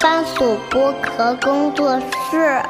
[0.00, 2.62] 番薯剥壳工作室。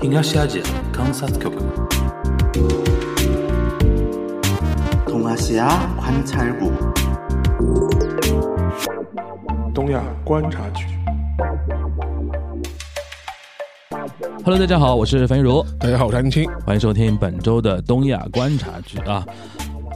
[0.00, 1.50] 東アジア観察局
[5.06, 6.72] 동아시아 관찰국
[9.74, 10.84] 东亚观察局。
[14.44, 16.48] Hello，大家好，我是樊玉茹，大家好，我是安青。
[16.64, 19.24] 欢迎收听本周的东亚观察局啊。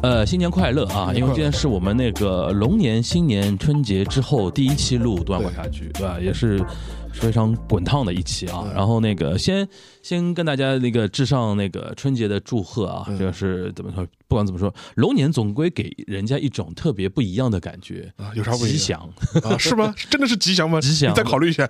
[0.05, 1.11] 呃，新年快乐啊！
[1.15, 6.19] 因为今天是我们那个龙年新年春节之后第一期录东亚观察局，对吧？
[6.21, 6.63] 也是
[7.11, 8.71] 非常滚烫的一期啊。
[8.75, 9.67] 然后那个先
[10.03, 14.05] 先跟大家那个致上那个春节的祝贺啊，这个是怎么说？
[14.27, 19.09] 不管怎么说，龙年总归给人家一种特别不一样的感觉啊有啥不一样吉祥，
[19.43, 19.91] 啊，是吗？
[20.07, 20.79] 真的是吉祥吗？
[20.79, 21.67] 吉祥再考虑一下。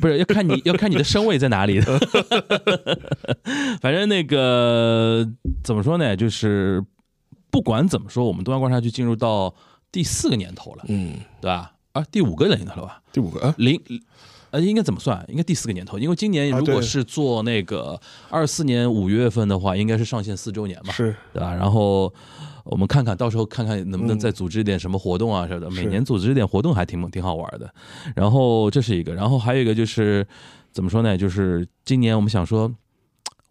[0.00, 1.98] 不是要看你 要看你的身位在哪里的。
[3.82, 5.28] 反正那个
[5.64, 6.80] 怎么说呢，就是
[7.52, 9.54] 不管怎么说，我们东方观察局进入到
[9.92, 11.74] 第四个年头了，嗯，对吧？
[11.92, 13.02] 啊，第五个年头了吧？
[13.12, 13.80] 第五个啊，零。
[14.50, 15.24] 呃，应该怎么算？
[15.28, 21.54] 应该第四个年头，因为今年如果是做那个二四年五月份的话，应该是上线四周年嘛，是对吧？
[21.54, 22.12] 然后
[22.64, 27.74] 我们看看到时候看看能不能再组织一点什么活动啊什么的，每年组织一点活动还挺挺好玩的。
[28.14, 30.26] 然后这是一个，然后还有一个就是
[30.70, 31.16] 怎么说呢？
[31.16, 32.70] 就是今年我们想说，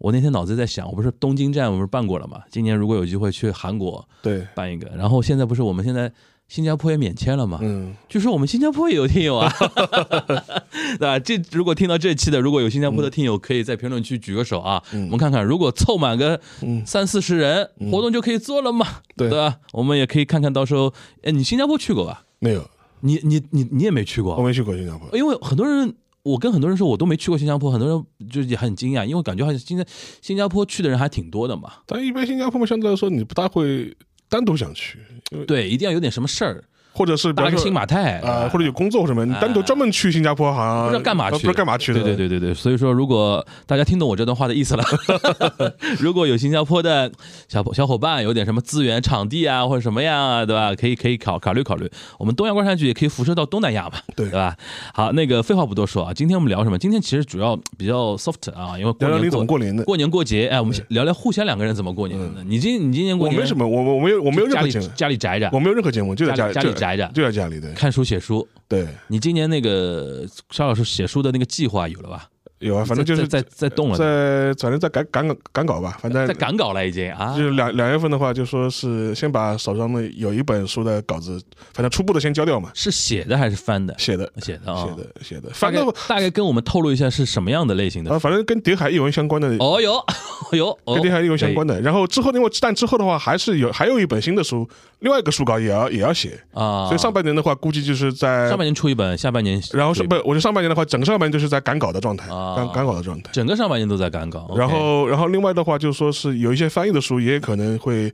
[0.02, 2.42] 我那天脑子在想，我不是东京站我们不是办过了嘛？
[2.50, 6.12] 今年如果有机会去韩国对，办一个，然后现在不是我们现在
[6.48, 7.60] 新加坡也免签了嘛？
[7.62, 9.48] 嗯，据说我们新加坡也有听友啊，
[10.98, 11.16] 对吧？
[11.20, 18.84] 这如果听到这期的，如果有新加坡的听友，可以在评论区举个手啊，嗯我们看看，如果凑满个嗯三四十人，活动就可以做了嘛，
[19.16, 19.60] 对吧？
[19.72, 22.24] 我们也可以看看到时候，哎，你新加坡去过吧？
[22.40, 22.68] 没有，
[23.02, 25.16] 你你你你也没去过我，没去过新加坡。
[25.16, 25.94] 因为很多人。
[26.24, 29.84] 我跟很多人说，我都没去过新加坡，很多人就也很惊讶，因为感觉好像新加
[30.20, 31.72] 新加坡去的人还挺多的嘛。
[31.86, 33.96] 但一般新加坡嘛，相对来说你不大会
[34.28, 34.98] 单独想去，
[35.46, 42.00] 对，一定要有点什么事儿，或者是比搭个新马泰啊，或者有工作什么，你单独专门去新加坡好像不知道干嘛去，啊不知道干嘛去的。
[42.00, 44.84] 对对对对对，所以说如果大家听懂我这段话的意思了，
[45.98, 47.10] 如果有新加坡的
[47.48, 50.74] 小小伙伴有点什么资源、场地啊或者什么样啊，对吧？
[50.74, 51.90] 可以可以考考虑考虑。
[52.18, 54.56] 我们东亚观察局也可以辐射到东南亚嘛，对对吧？
[54.94, 56.78] 好，那个废话不多说啊，今天我们聊什么？
[56.78, 59.84] 今天其实主要比较 soft 啊，因为过年聊聊怎么过年的？
[59.84, 62.42] 过年过节，哎，我们聊聊互相两个人怎么过年的。
[62.44, 67.72] 你今你今年过年我没什么，我我我没有我没有任何节目，家里宅着我，没有任何节目，就在家里家里宅着就在家里的。
[67.74, 68.46] 看书写书。
[68.66, 72.28] 对，你今年那个肖老师写书的那个计划有了吧？
[72.58, 77.42] 有啊，反正就是在在在动了，在反正在赶赶赶稿吧，反正在赶稿了已经啊就。
[77.42, 81.42] 是两两月份的话，就说是先把手上的有一本书的稿子，
[81.74, 83.92] 反正初步的先交掉嘛，是写的还是翻的？
[83.98, 89.96] 写的写的啊，写的写的，大概大概跟我们透露一下是什么样的类型的啊，反正跟谍海译文相关的，哦哟，
[90.52, 91.80] 哦哟，哦跟谍海译文相关的。
[91.80, 94.68] 然后之后因为但之后的话，还是有还有一本新的书，
[95.02, 102.54] 另外一个书稿也要也要写，啊，所以上半年的话，估计就是在上半年出一本，下半年然后是不，我就上半年的话，整个上半年就是在赶稿的状态，啊。
[102.54, 103.30] 赶赶稿的状态。
[103.32, 108.12] 整个上半年都在赶稿，然后，然后另外的话，就是说是有一些翻译的书，也可能会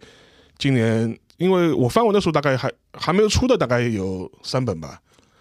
[0.56, 4.98] 今年，因为我翻文的书大概还还没有出的，大概有三本吧。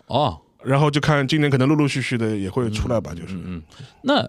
[0.08, 3.36] 哦，然后就看今年可能陆陆续续的也会出来吧，就是。
[3.36, 3.64] 嗯嗯，
[4.02, 4.28] 那。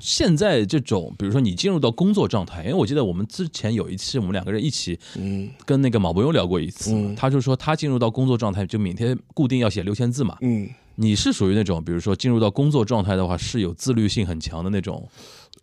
[0.00, 15.08] 现在这种，比如说你进入到工作状态，因为我记得我们之前有一期我们两个人一起嗯跟那个马伯庸聊过一次，嗯他就说他进入到工作状态就每天固定要写六千字嘛，嗯你是属于那种，比如说进入到工作状态的话，是有自律性很强的那种。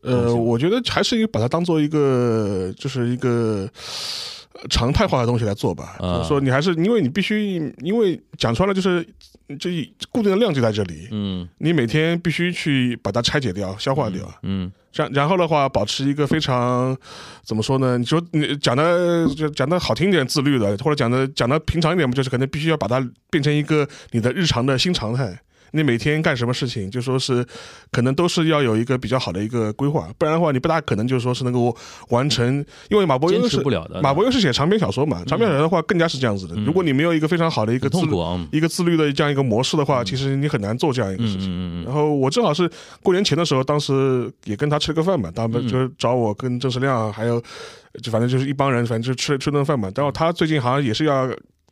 [0.02, 3.68] 呃，我觉得还是一把它当做一个就是一个
[4.54, 5.98] 呃常态化的东西来做吧。
[6.00, 9.06] 啊就是说你还是因为你必须，因为讲穿了就是
[9.60, 14.32] 这一固定的量就在这里，嗯你每天必须去把它拆解掉、消化掉。
[14.44, 16.98] 嗯然然后的话，保持一个非常
[17.44, 17.98] 怎么说呢？
[17.98, 25.38] 你说你讲的就讲的好听点，自律的，或者讲的讲的平常一点，就是可能必须要把它变成一个你的日常的新常态。
[25.76, 27.46] 你每天干什么事情，就说是
[27.92, 31.76] 可能都是要有一个比较好的一个规划，不然的话，你不大可能就是说是能够
[32.10, 32.66] 完成。
[32.90, 36.56] 因为马伯庸是持不了的马伯庸是写长篇小说嘛，长篇小说的话更加是这样子的。
[36.62, 38.06] 如果你没有一个非常好的一个自。
[38.52, 41.84] 一个自律的这样一个模式的话，其实你很难做这样一个嗯事情。
[41.84, 42.70] 然后我正好是
[43.04, 47.42] 过年前的时候，当时也跟他吃了个饭嘛，他们就是找我跟郑世亮还有，
[48.02, 49.92] 就反正就是一帮人，反正就吃吃顿饭嘛。
[49.96, 51.28] 然后他最近好像也是要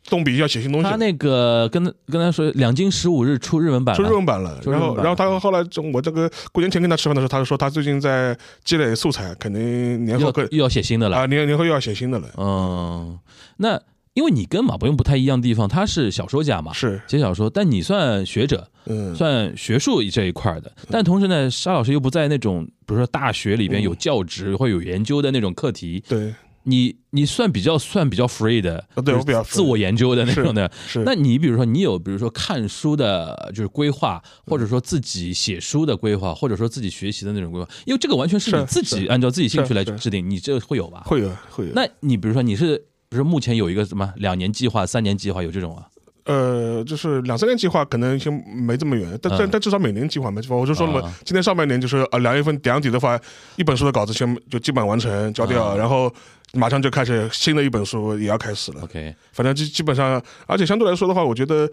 [0.08, 4.60] 动笔要写新东西，他那个跟跟他说两京十五日出日文版出，日文版了。
[4.66, 11.16] 然后然后他后来中我这个过年前跟他吃饭的时候，他就说他最近在积累素材，肯定年后又要写新的了。
[11.16, 12.28] 啊年年后又要写新的了。
[12.36, 13.18] 嗯，
[13.56, 13.80] 那
[14.12, 26.32] 因为你跟马伯庸不太一样的地方，他是小说家嘛，是，写小说，但你算学者，嗯，算学术这一块的，但同时呢，沙老师又不在那种，比如说大学里边有教职或有研究的那种课题，对，
[26.64, 30.70] 你你算比较算比较 free 的，对我比较自我研究的那种的。
[30.86, 41.02] 是那你比如说，你有比如说看书的，就是规划，或者说自己写书的规划，或者说自己学习的那种规划，因为这个完全是你自己按照自己兴趣来制定，你这会有吧？
[41.06, 41.72] 会有会有。
[41.74, 42.76] 那你比如说你是，
[43.08, 45.86] 比如说目前有一个什么两年计划、三年计划有这种啊？
[46.24, 50.56] 呃，就是两三年计划可能先没这么远，但但嗯但至少每年计划没计划。
[50.56, 53.20] 我就说了嘛啊，今年上半年就是呃两月份两底的话，
[53.56, 56.10] 一本书的稿子先就基本完成交掉，啊然后
[56.54, 58.82] 马上就开始新的一本书也要开始了。
[58.82, 61.68] OK，反正基基本上，而且相对来说的话，我觉得，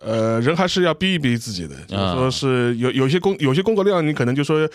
[0.00, 4.68] 呃，人还是要逼一逼自己的，就是啊说是有有些工有些工作量，你可能就说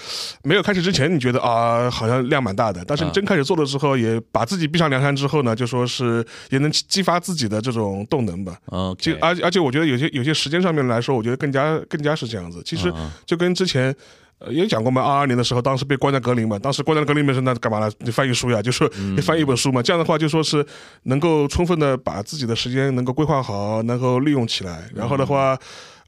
[0.44, 8.58] 没有开始之前，你觉得啊好像量蛮大的，但是你啊真开始做了之后，也把自己逼上梁山之后呢，就说是也能激激发自己的这种动能吧。
[8.98, 12.62] 就而而且我觉得有些有些时间上面来说，我觉得更加更加是这样子。
[12.66, 12.92] 其实
[13.26, 13.96] 就跟之前。
[14.44, 17.92] 呃，也讲过嘛，二二年的时候，当时被关在格林嘛，当时关在格林里面是那干嘛呢？
[18.00, 20.66] 你翻译书呀，就说嗯你翻译一本书嘛，这样的话就说是
[21.04, 24.90] 能够充分的把自己的时间能够规划好，能够利用起来。
[24.96, 25.60] 然后的话，呃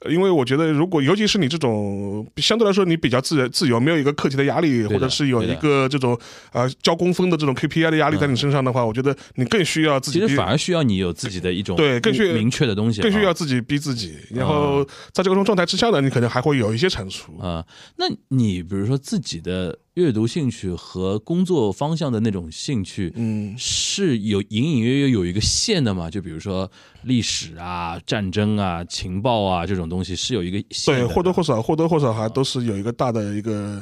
[0.09, 6.17] 因为我觉得如果尤其是你这种相对来说你比较自自由，没有一个课题的压力，或者是有一个这种
[6.51, 17.38] 呃、交工分的这种 KPI 的压力在你身上的话，我觉得你更需要自己逼其实反而需要你有自己的一种对更需要明确的东西啊，更需要自己逼自己，然后在这种状态之下呢，你可能还会有一些产出。
[17.38, 17.65] 啊，
[17.97, 26.10] 那你比如说自己的阅读兴趣和工作方向的那种兴趣，嗯，是有隐隐约约有一个线的嘛？
[26.10, 26.69] 就比如说
[27.04, 31.10] 历史啊、战争啊、情报啊这种东西是有一个线对，的。
[31.10, 33.80] 或多或少或多或少还都是有一个大的一个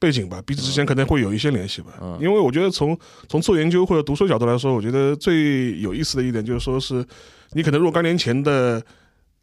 [0.00, 1.92] 背景吧，彼此之间可能会有一些联系吧。
[2.02, 2.98] 嗯因为我觉得从
[3.28, 7.06] 从做研究或者读书角度来说，我觉得最有意思的一点就是说是，
[7.52, 8.82] 你可能若干年前的。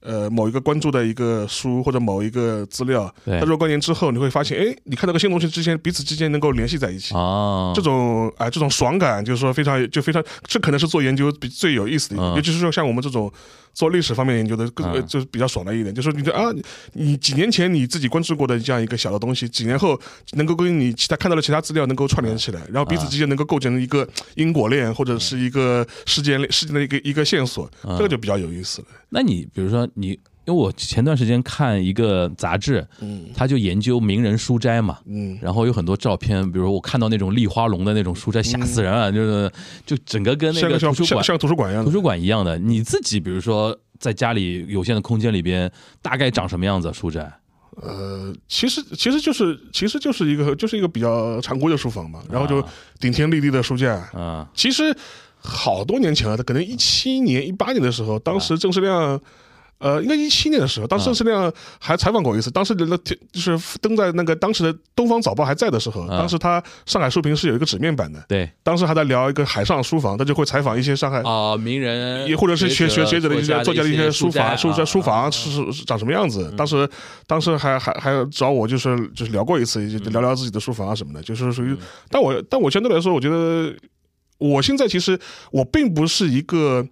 [0.01, 7.13] 呃，某一个关注的一个书或者某一个资料，它若干年之后，你会发现，哎，你看到个新东西之间，彼此之间能够联系在一起。
[7.13, 12.35] 啊，这种啊、这种爽感就是说非常就非常，这可能是做研究比最有意思的一个，嗯。
[12.35, 13.29] 尤其是说像我们这种
[13.79, 16.61] 做历史方面研究的，更、就是比较爽的一点，就是你说啊，你
[16.91, 19.97] 你几年前你自己关注过的这样一个小的东西，几年后
[20.33, 24.05] 能够跟你其他看到的其他资料能够串联起来，然后彼此之间能够构建一个
[24.35, 27.95] 因果链或者是一个事件链事件的一个一个线索，嗯。
[27.95, 28.87] 这个就比较有意思了。
[29.07, 30.19] 那你比如说你，
[30.49, 39.51] 因为我前段时间看一个杂志，嗯他就研究名人书斋嘛，嗯，然后有很多照片，比如我看到那种立花龙的那种书斋，吓死人啊，就是
[39.85, 41.91] 就整个跟那个像图书馆像像图书馆一样的。
[41.91, 42.57] 图书馆一样的。
[42.57, 46.91] 你自己比如说在家里有限的空间里边，大概长什么样子？
[46.91, 47.31] 书斋
[47.83, 52.67] 呃，其实其实就是其实就是一个就是一个比较常规的书房嘛，然后就啊
[52.99, 54.97] 顶天立地的书架，啊其实
[55.37, 59.21] 好多年前了，可能一七年、一八年的时候，当时郑世亮。
[59.79, 62.85] 呃，应该一七年的时候，当时郑世亮还采访过一次，当时的
[63.31, 75.49] 就是登在那个当时的《东方早报》还在的时候，啊当时他上海书评是有一个纸面版的，对当时还在聊一个海上书房，他就会采访一些上海啊，名人也或者是学学学者的一些作家的一些书法房、书斋书房啊是
[75.85, 76.53] 长什么样子。
[76.57, 76.89] 当时
[77.25, 81.73] 当时还还还找我就是就是聊过一次，就聊聊自己的书房啊什么的，就是属于。
[82.09, 83.73] 但我但我相对来说，我觉得
[84.39, 85.17] 我现在其实
[85.51, 86.85] 我并不是一个。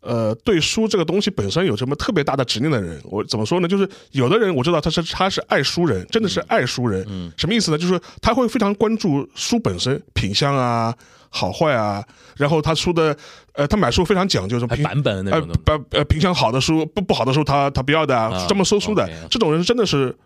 [0.00, 3.68] 呃，对书这个东西本身有什么特别大的执念的人，我怎么说呢？
[3.68, 7.04] 就是有的人我知道他是他是爱书人，真的是爱书人。
[7.08, 7.78] 嗯什么意思呢？
[7.78, 10.94] 就是他会非常关注书本身品相啊、
[11.28, 12.02] 好坏啊，
[12.36, 13.14] 然后他书的
[13.52, 15.54] 呃，他买书非常讲究，什么品版本那呃种的。
[15.64, 20.16] 不呃品相好的书不不好的书他他不要的啊啊，专门收书的这种人真的是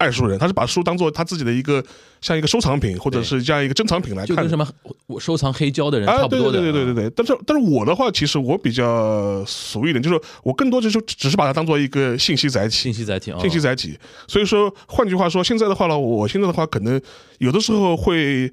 [0.00, 1.84] 爱书人，他是把书当做他自己的一个
[2.22, 4.34] 像一个收藏品或者是这样一个珍藏品来看的。
[4.34, 4.66] 就跟什么
[5.06, 13.98] 我收藏黑胶的人啊，差不多的，对对对对对对，但是但是我的话，其实我比较俗一点，就是我更多就是只是把它当做一个信息载体信，息载体啊，信息载体。
[14.26, 16.98] 所以说，换句话说，现在的话呢，我现在的话，可能
[17.38, 18.50] 有的时候会，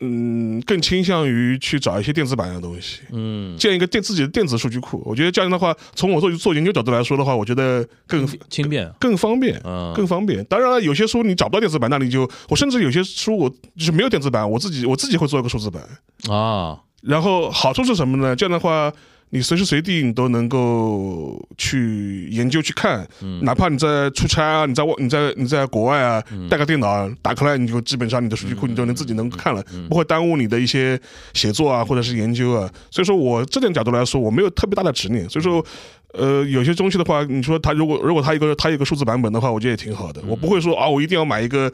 [0.00, 5.02] 嗯，更倾向于去找一些电子版的东西，嗯，建一个电自己的电子数据库。
[5.04, 9.60] 我觉得这样的话，从我做做研究角度来说的话，我觉得更轻便，更方便。
[9.62, 10.42] 嗯，更方便。
[10.46, 15.82] 当然了，有些书你找不到电子版，那你就我甚至有些书我就是没有电子版，我自己我自己会做一个数字版。
[16.28, 18.34] 啊，然后好处是什么呢？
[18.34, 18.90] 这样的话，
[19.30, 31.00] 你随时随地你都能够去研究去看，嗯哪怕你在出差啊，你在外你在你在国外啊，嗯带个电脑打开来，你就基本上你的数据库你就能自己能看了，嗯不会耽误你的一些
[31.32, 32.70] 写作啊或者是研究啊。
[32.90, 35.28] 所以说我这点角度来说，我没有特别大的执念。
[35.28, 35.64] 所以说。
[36.12, 40.20] 呃，有些东西的话，你说它如果如果它一个它有一个数字版本的话，我觉得也挺好的。
[40.26, 41.72] 我不会说啊，我一定要买一个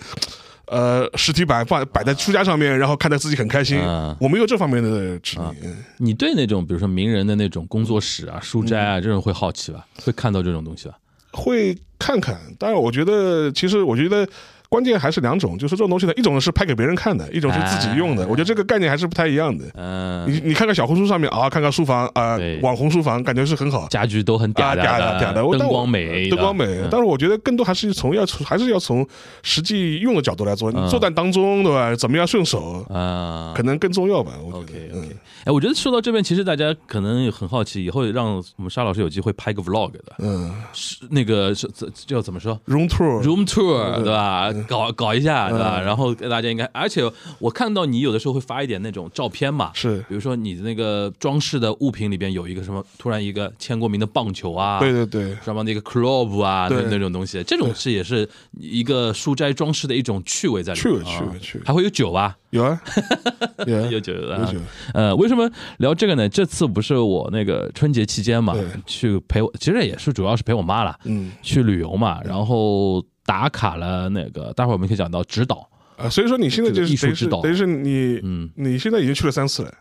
[0.67, 3.79] 呃实体版放摆在书架上面，然后看着自己很开心。
[3.79, 5.53] 嗯我没有这方面的执啊。
[5.99, 9.87] 你对那种比如说名人的那种工作室啊、书斋嗯啊这种会好奇吧？
[10.03, 10.95] 会看到这种东西吧？
[11.33, 12.39] 会看看。
[12.59, 14.29] 但是，我觉得其实我觉得。
[14.77, 18.25] 关键还是两种，就是这种东西呢，一种是拍给别人看的，一种是自己用的。
[18.25, 19.65] 哎我觉得这个概念还是不太一样的。
[19.75, 23.89] 嗯，你你看看小红书上面啊，看看书房啊，网红书房，感觉是很好。
[23.89, 26.89] 家具都很啊，嗲嗲的嗲的，我灯光美，灯光美嗯。
[26.91, 29.07] 但是我觉得更多还是从要从还是要从
[29.43, 31.95] 实际用的角度来做，嗯你作战当中对吧？
[31.97, 34.33] 怎么样顺手，啊，可能更重要吧。
[34.45, 35.09] 我觉 OK 得，OK，嗯
[35.45, 44.53] 哎，我觉得说到这边，其实大家可能也很好奇，以后让我们沙老师有机会拍个 vlog 的，嗯是那个是这叫怎么说，room tour，？room tour 对吧？
[44.67, 45.81] 搞 搞一下对吧？
[45.81, 47.03] 嗯然后大家应该，而且
[47.39, 49.99] 我看到你有的时候会发一点那种照片嘛，是。
[50.09, 56.91] 比如说你的那个装饰的物品里边有一个什么，突然一个签过名的棒球啊，对对对，什么那个 club 啊，那对。
[56.91, 61.65] 那种东西，这种是也是一个书斋装饰的一种趣味在里面，趣味趣啊味趣味。
[61.67, 62.81] 还会有酒吧，有啊，
[63.67, 63.89] 有啊。
[63.91, 64.41] 有酒的啊。
[64.47, 64.59] 有酒，
[64.95, 66.29] 呃，为什么聊这个呢？
[66.29, 68.55] 这次不是我那个春节期间嘛，
[68.87, 71.31] 去陪我，其实也是主要是陪我妈啦，嗯。
[71.43, 77.43] 去旅游嘛，然后打卡了那个，待会儿我们可以讲到指导，啊，所以说你现在就是等于术指导。
[77.43, 79.75] 等于是你嗯，你现在已经去了三次了，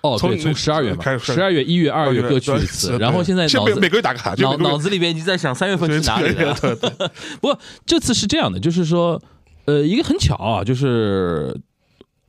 [0.00, 6.54] 哦，对，从十二月嘛，十二月、一月、二月各去一次，然后现在脑子每个月打卡，脑脑子里边已经在想三月份去哪里了。
[7.40, 9.20] 不过这次是这样的，就是说，
[9.66, 11.54] 呃，一个很巧啊，就是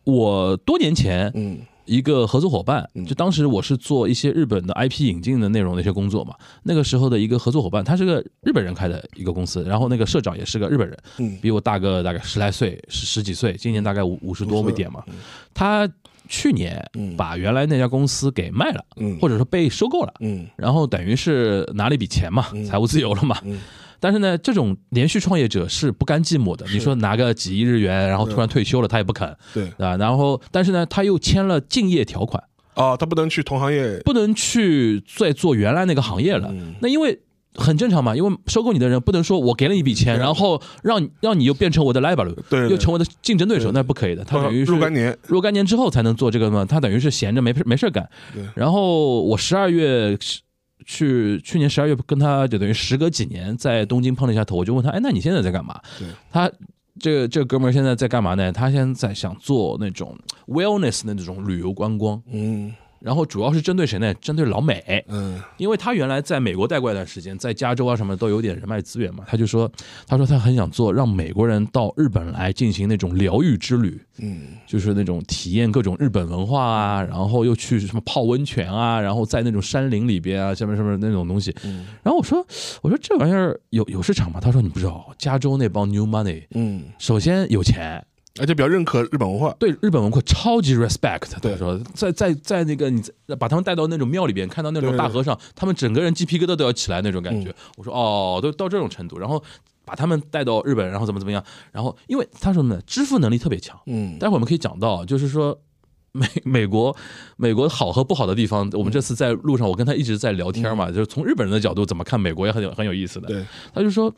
[0.03, 6.35] 我多年前嗯一个合作伙伴，嗯就当时我是做一些日本的 IP 引进的内容的一些工作嘛。
[6.63, 15.03] 那个时候的一个合作伙伴，他是个日本人开的一个公司，然后那个社长也是个日本人，嗯比我大个大概十来岁，十十几岁，今年大概五五十多一点嘛。
[15.07, 15.15] 嗯
[15.53, 15.89] 他
[16.27, 20.13] 去年嗯把原来那家公司给卖了，嗯或者说被收购了。
[20.19, 23.41] 嗯然后等于是拿了一笔钱嘛，财务自由了嘛。
[23.99, 26.65] 嗯但是呢，这种连续创业者是不甘寂寞的。
[26.71, 29.97] 你说拿个几亿日元，然后突然退休了，他也不肯，对啊？
[29.97, 32.41] 然后，但是呢，他又签了竞业条款，
[32.75, 36.49] 啊，他不能去同行业，不能去再做原来那个行业了。
[36.51, 37.19] 嗯那因为
[37.55, 44.23] 很正常嘛，因为收购你的人不能说我给了你一笔钱，然后让让你又变成我的 rival，对对又成为我的竞争对手，那不可以的。
[44.23, 48.43] 他等于是若干年，若干年之后才能做这个嘛，他等于是闲着没没事儿干对。
[48.55, 50.17] 然后我十二月
[50.89, 55.79] 去去年十二月跟他就等于时隔几年在东京碰了一下头，我就问他，哎，那你现在在干嘛？
[56.31, 56.51] 他
[56.99, 58.51] 这个这个哥们儿现在在干嘛呢？
[58.51, 60.17] 他现在想做那种
[60.47, 64.13] wellness 的那种旅游观光，嗯然后主要是针对谁呢？
[64.15, 65.03] 针对老美。
[65.07, 69.69] 嗯因为他原来在美国待过一段时间，在加州啊什么都有点人脉资源嘛，他就说，
[70.07, 81.55] 他说他很想做让美国人到日本来进行那种疗愈之旅，嗯就是那种体验各种日本文化啊，然后又去什么泡温泉啊，然后在那种山林里边啊，什么什么那种东西。
[81.63, 82.45] 嗯然后我说，
[82.81, 84.39] 我说这玩意儿有有市场吗？
[84.41, 88.03] 他说你不知道，加州那帮 New Money，嗯，首先有钱，
[88.39, 91.39] 而且比较认可日本文化，对日本文化超级 respect。
[91.41, 93.01] 对他说，在在在那个你
[93.39, 97.49] 把他们带到那种庙里边，看到那种大和尚，他们整个人鸡皮疙瘩都要起来那种感觉。
[97.49, 99.43] 嗯我说哦，都到这种程度，然后
[99.83, 103.77] 把他们带到日本，然后怎么怎么样，然后因为他说呢，支付能力特别强。
[103.87, 105.59] 嗯待会儿我们可以讲到，就是说
[106.11, 106.95] 美美国
[107.35, 113.45] 美国好和不好的地方，我们这次在路上我跟他一直在聊天嘛，就是从日本人的角度怎么看美国也很有很有意思的。
[113.73, 114.13] 他就说，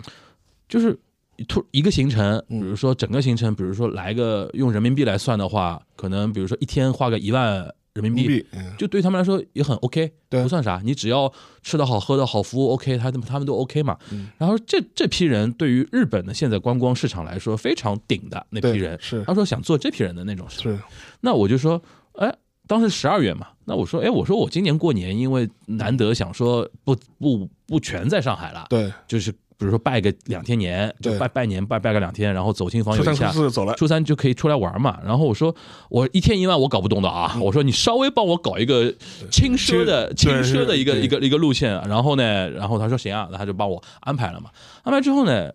[0.70, 0.98] 就是
[1.48, 8.46] 突一个行程，比嗯如说整个行程，比如说来个用人民币来算的话，可能比如说一天花个一万人民币。
[8.78, 13.98] 就对他们来说也很 OK，对不算啥，你只要吃得好、喝得好、服务 OK，他们他们都 OK 嘛。
[14.12, 20.62] 嗯然后这这批人对于日本的现在观光市场来说非常顶的那批人，是他说想做这批人的那种事。
[20.62, 20.80] 是，
[21.22, 21.82] 那我就说，
[22.14, 22.34] 哎，
[22.68, 33.42] 当时十二月嘛，那我说，哎，我说我今年过年，因为难得想说不不不全在上海了，对，就是比如说拜个两天年，就拜拜年拜拜个两天，然后走亲访友一下初。
[33.44, 35.56] 四走了，初三就可以出来玩嘛，然后我说
[35.88, 38.92] 我一天一万我搞不动的啊，我说你稍微帮我搞一个
[39.30, 44.50] 轻奢的轻奢的一个一个一个路线，然后呢，然后他说行啊，那他就帮我安排了嘛，
[44.82, 45.52] 安排之后呢，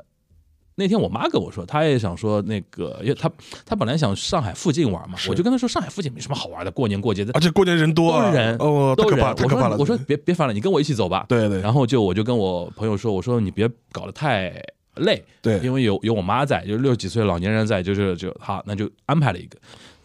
[0.78, 3.30] 那天我妈跟我说，她也想说那个，因为她
[3.64, 9.26] 她本来想上海附近玩嘛，我就跟她说上海附近没什么好玩的，过年过节的而且过年人多啊，都是人，哦，太都是人。
[9.26, 11.24] 我说我说别别烦了，你跟我一起走吧。
[11.28, 14.52] 对对然后就我就跟我朋友说，我说你别搞得太
[14.96, 19.58] 累，对因为有有我妈在，就六十几岁老年人在，就是就好，那就安排了一个。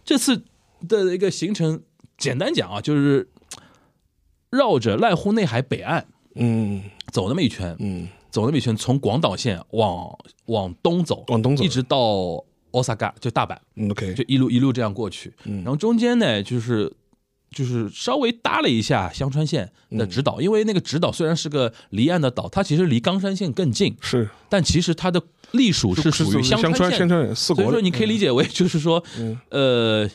[0.06, 0.42] 这次
[0.88, 1.82] 的一个行程，
[2.18, 3.28] 简单讲啊，就是
[4.50, 15.32] 绕着濑户内海北岸嗯走那么一圈，嗯走那么一圈，从广岛县往往东走，往东走一直到 Osaka 就大阪，嗯，OK，就一路一路这样过去。
[15.44, 16.92] 嗯然后中间呢，就是
[17.52, 25.22] 就是稍微搭了一下香川县的直嗯岛，因为那个直岛虽然是个离岸的岛，它其实离冈山县更近，是但其实它的
[25.52, 30.10] 隶属是属于香川县所以说你可以理解为就是说，嗯呃。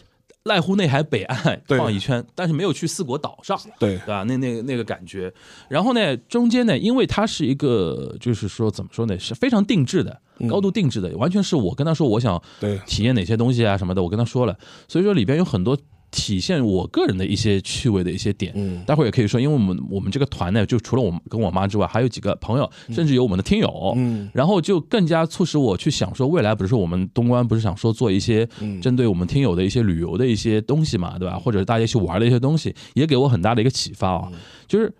[0.47, 1.77] 濑户内海北岸对。
[1.77, 3.59] 逛一圈，但是没有去四国岛上。
[3.79, 3.97] 对。
[3.99, 4.23] 对吧？
[4.27, 5.33] 那那个那个感觉，
[5.69, 12.79] 然后呢，中间呢，因为它是一个，就是说怎么说呢，是非常定制的，高度定制的，完全是我跟他说我想对。
[12.87, 15.77] 体验哪些东西啊什么的，我跟他说了，所以说里边有很多
[16.11, 18.83] 体现我个人的一些趣味的一些点，嗯。
[18.85, 24.31] 待会儿也可以说，因为我们我们这个团呢，就除了我跟我妈之外，还有几个朋友，甚至有我们的听友，嗯。
[24.33, 28.81] 然后就更加促使我去想说，未来不是说我们东关不是想说做一些嗯。
[28.81, 31.39] 针对我们听友的一些旅游的一些东西嘛，对吧？
[31.39, 34.31] 或者大家去玩的一些东西，也给我很大的一个启发啊，
[34.67, 34.95] 就是。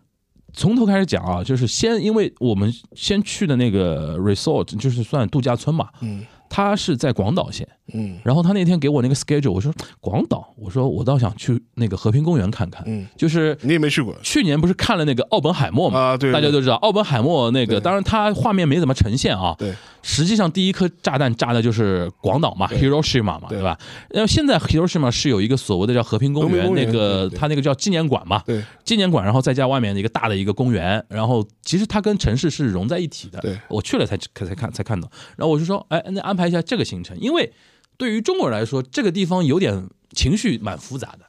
[0.53, 6.25] 从头开始讲啊，就是先因为我们先去的那个 resort 就是算度假村嘛，嗯
[6.57, 8.19] 它是在广岛县，嗯。
[8.25, 9.71] 然后他那天给我那个 schedule，我说
[10.01, 14.17] 广岛，我说我倒想去那个和平公园看看，嗯，就是你也没去过？
[14.23, 16.01] 去年不是看了那个奥本海默嘛？
[16.01, 16.17] 啊？
[16.17, 19.55] 对，大家都知道奥本海默那个，当然他画面没怎么呈现啊。
[19.59, 19.75] 对。
[20.03, 23.59] 实际上第一颗炸弹炸的就是广岛嘛，Hiroshima 嘛，对。
[23.59, 23.77] 对吧？
[24.11, 28.63] 然后现在 Hiroshima 是有一个所谓的叫和平公园，那个对对它那个叫纪念馆嘛，对。
[28.85, 33.41] 纪念馆，然后再加外面的一个大的一个公园，然后其实它跟城市是融在一起的。
[33.41, 33.59] 对。
[33.69, 37.53] 我去了才才才看才看到，然后我就说，哎，那安排一下这个行程，因为
[37.97, 41.21] 对于中国人来说，这个地方有点情绪蛮复杂的。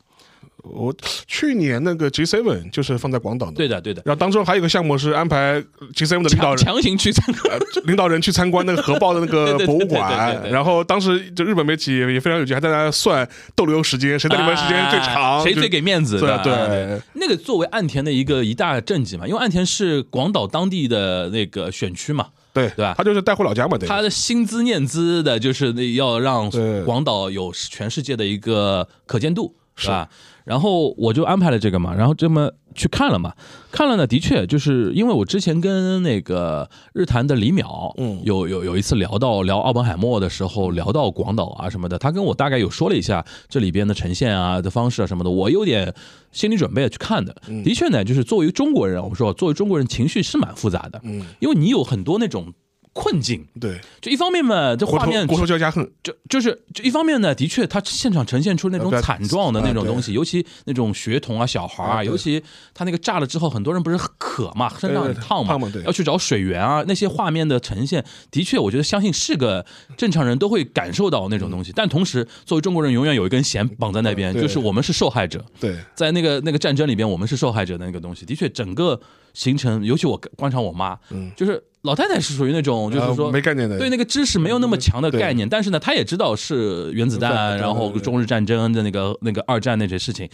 [0.63, 0.93] 我
[1.27, 4.01] 去年那个 G7 就是放在广岛的，对的，对的。
[4.03, 5.63] 然后当中还有一个项目是安排
[5.95, 16.43] G7 的领导人强强行去参观， 领导人去参观那个核爆的那个 博物馆，然后当时就日本媒体也也非常有趣，还在那算逗留时间，谁在里面时间最长，啊谁最给面子对的？
[16.43, 22.27] 对那个作为岸田的一个一大政绩嘛，因为岸田是广岛当地的那个选区嘛，
[22.57, 22.95] 对对吧？
[22.97, 26.49] 他就是带回老家嘛，对，他的心资念资的，就是那要让
[26.85, 30.09] 广岛有全世界的一个可见度，是吧？
[30.43, 33.33] 然后我就安排了这个嘛，然后这么去看了嘛，
[33.71, 38.21] 看了呢，的确就是因为我之前跟那个日坛的李淼，嗯。
[38.23, 45.93] 有有有一次聊到聊奥本海默的时候，聊到广岛啊什么的，他跟我大概有说了一下这里边的呈现啊的方式啊什么的，我有点
[46.31, 47.35] 心理准备去看的。
[47.47, 47.63] 嗯。
[47.63, 52.53] 的确呢，就是作为中国人，我说作为中国人情绪是蛮复杂的，嗯，因为你有很多那种
[52.97, 69.63] 困境，对，就一方面嘛，这画面国仇家家恨，就就是就一方面呢，的确，他现场呈现出那种惨状的那种东西，尤其那种学童啊、小孩啊，啊尤其他那个炸了之后，很多人不是渴嘛，身上很烫嘛要去找水源啊，那些画面的呈现，的确，我觉得相信是个
[69.95, 71.71] 正常人都会感受到那种东西。
[71.75, 78.25] 但同时，作为中国人，永远有一根弦绑在那边，就是我们是受害者，对，在那个那个战争里边，我们是受害者的那个东西。
[78.25, 78.99] 的确，整个
[79.33, 81.31] 形成，尤其我观察我妈，嗯。
[81.35, 90.29] 就是老太太是属于那种，就是说呃没概念的，对那个知识没有那么强的概念，但是呢，她也知道是原子弹，然后中日战争的那个那个二战那些事情，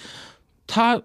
[0.68, 1.00] 她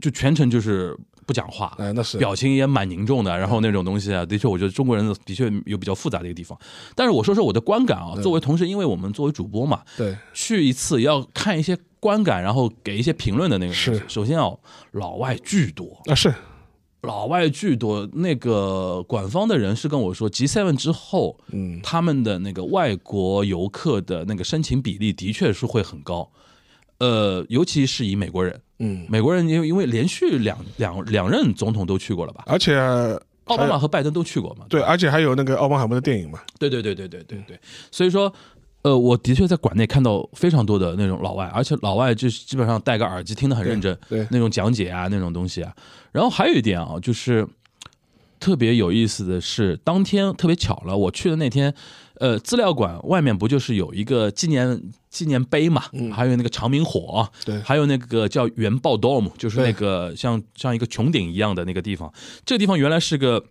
[0.00, 2.18] 就全程就是不讲话，哎，那是。
[2.18, 6.58] 表情也蛮凝重的，然后那种东西啊，的确，我觉得中国人的确有比较复杂的一个地方。
[6.96, 14.02] 但是我说说我的观感啊，作为同时，因为我们作为主播嘛，对，去一次要看一些观感，然后给一些评论的那个是。
[14.08, 14.50] 首先啊，
[14.92, 16.34] 老外巨多，啊是，
[17.02, 26.30] 老外巨多，那个官方的人是跟我说，G7 之后，嗯他们的那个外国游客的那个申请比例的确是会很高，
[26.98, 32.76] 呃，尤其是以美国人，嗯，美国人因为因为连续两两两任总统都去过了吧，而且
[33.46, 37.60] 奥巴马和拜登都去过嘛，对，而且还有那个奥本海默的电影嘛，对对对对对对对，
[37.90, 38.32] 所以说。
[38.82, 43.96] 呃，我的确在馆内看到非常多的那种老外，而且老外就是基本上戴个耳机听得很认真，
[44.30, 45.72] 那种讲解啊，那种东西啊。
[46.10, 47.46] 然后还有一点啊，就是
[48.40, 51.72] 特别有意思的是，当天特别巧了，我去的那天，
[52.14, 62.12] 呃，资料馆外面不就是有一个纪念纪念碑嘛，还有那个长明火，对还有那个叫原爆 dome，就是那个像像一个穹顶一样的那个地方。
[62.44, 63.44] 这个地方原来是个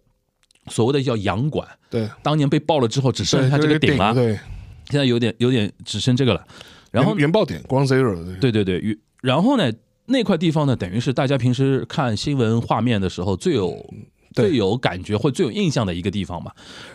[0.68, 4.38] 所谓的叫洋馆，对，当年被爆了之后只剩下这个顶了，对，
[4.92, 6.46] 现在有点有点只剩这个了。
[6.92, 9.72] 然后原原爆点光 zero，对对对对，然后呢，
[10.08, 13.74] 那块地方呢，等于是大家平时看新闻画面的时候最有
[14.34, 16.52] 最有感觉或最有印象的一个地方嘛。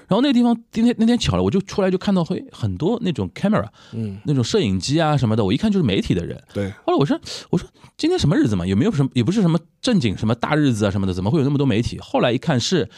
[0.07, 6.39] 然后那个地方今天那天巧了，我就出来就看到会很多那种 camera，嗯，那种摄影机啊什么的，我一看就是媒体的人。
[6.53, 11.99] 对，后来我说我说今天什么日子嘛，有没有什么也不是什么正经什么大日子啊什么的，怎么会有那么多媒体？
[12.01, 12.91] 后来一看是。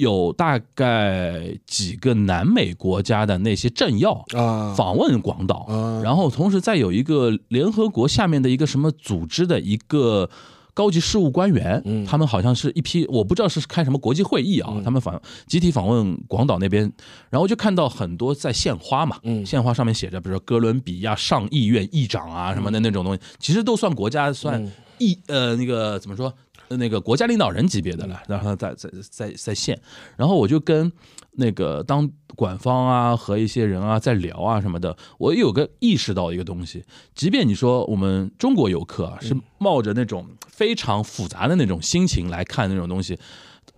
[0.00, 4.74] 有大概几个南美国家的那些政要啊。
[4.74, 6.00] 访问广岛，啊。
[6.02, 10.28] 然后同时再有一个联合国下面的一个什么组织的一个
[10.72, 12.04] 高级事务官员，嗯。
[12.06, 16.90] 他们好像是一批，我不知道是开什么国际会议啊，他们访集体访问广岛那边，
[17.28, 19.44] 然后就看到很多在献花嘛，嗯。
[19.44, 24.72] 献花上面写着，比如说哥伦比亚上议院议长啊什么的那种东西，其实都算国家算。
[25.02, 26.30] 议呃那个怎么说呃
[26.76, 29.80] 那个国家领导人级别的了，然后在在在在线，
[30.16, 30.90] 然后我就跟
[31.32, 43.18] 那个当管方啊和一些人啊在聊啊什么的，我有个意识到一个东西，即便你说我们中国游客啊是冒着那种非常复杂的那种心情来看那种东西。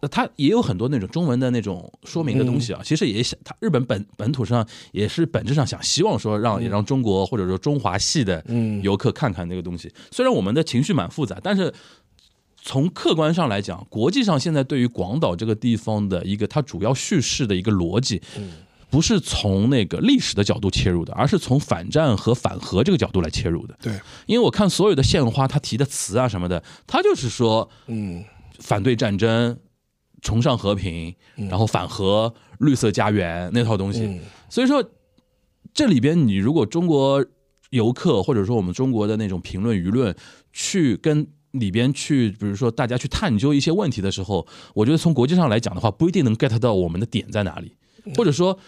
[0.01, 8.45] 呃它也有很多那种中文的那种说明的东西啊，其实也想，他日本本本土上也是本质上想希望说让也让中国或者说中华系的
[8.83, 9.93] 游客看看那个东西。
[10.11, 11.73] 虽然我们的情绪蛮复杂，但是
[12.65, 18.23] 从客观上来讲，国际上现在对于广岛这个地方的一个它主要叙事的一个逻辑，
[18.89, 23.77] 不是从那个历史的角度切入的，而是从反战和反核这个角度来切入的。
[23.83, 23.93] 对，
[24.27, 28.25] 因为我看所有的献花，他提的词啊什么的，他就是说嗯
[28.61, 29.59] 反对战争、
[30.21, 34.05] 崇尚和平，然后反核、绿色家园那套东西。
[34.05, 34.85] 嗯所以说，
[35.75, 37.25] 这里边你如果中国
[37.71, 40.15] 游客或者说我们中国的那种评论舆论
[40.53, 47.75] 去跟里边去，比如说大家去探究一些问题的时候，我觉得从国际上来讲的话，不一定能 get 到我们的点在哪里，
[48.17, 48.59] 或者说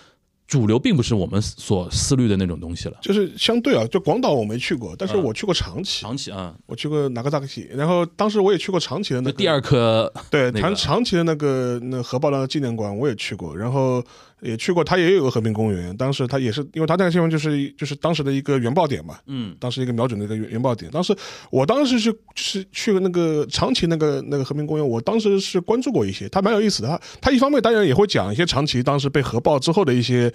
[0.47, 2.99] 主流并不是我们所思虑的那种东西了。
[3.01, 14.05] 就是相对啊，就广岛我没去过，但是我去过长崎，长崎啊，我去过哪个大崎，然后当时我也去过长崎的那个第二颗对，那个长长崎的那个那核爆弹纪念馆我也去过，然后
[14.44, 20.90] 也去过，它也有个和平公园，当时它也是，因为它那个地方就是就是当时的一个原爆点嘛，嗯当时一个瞄准的一个原原爆点。
[20.92, 21.16] 当时
[21.50, 26.88] 我当时是是去了那个长崎那个那个和平公园，我当时是关注过一些，它蛮有意思的。
[26.88, 30.30] 它它一方面当然也会讲一些长崎当时被核爆之后的一些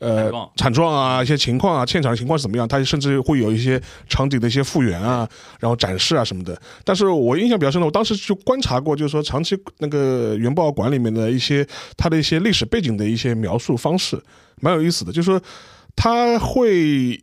[0.00, 5.28] 呃惨状惨状啊、一些情况啊、现场情况是怎么样，它甚至会有一些场景的一些复原啊，
[5.60, 6.60] 然后展示啊什么的。
[6.84, 14.22] 但是我印象比较深的，我当时就观察过，就是说长崎那个原爆馆里面的一些它的一些历史背景的一些描述方式，
[14.60, 15.12] 蛮有意思的。
[15.12, 15.40] 就是说
[15.94, 17.22] 它会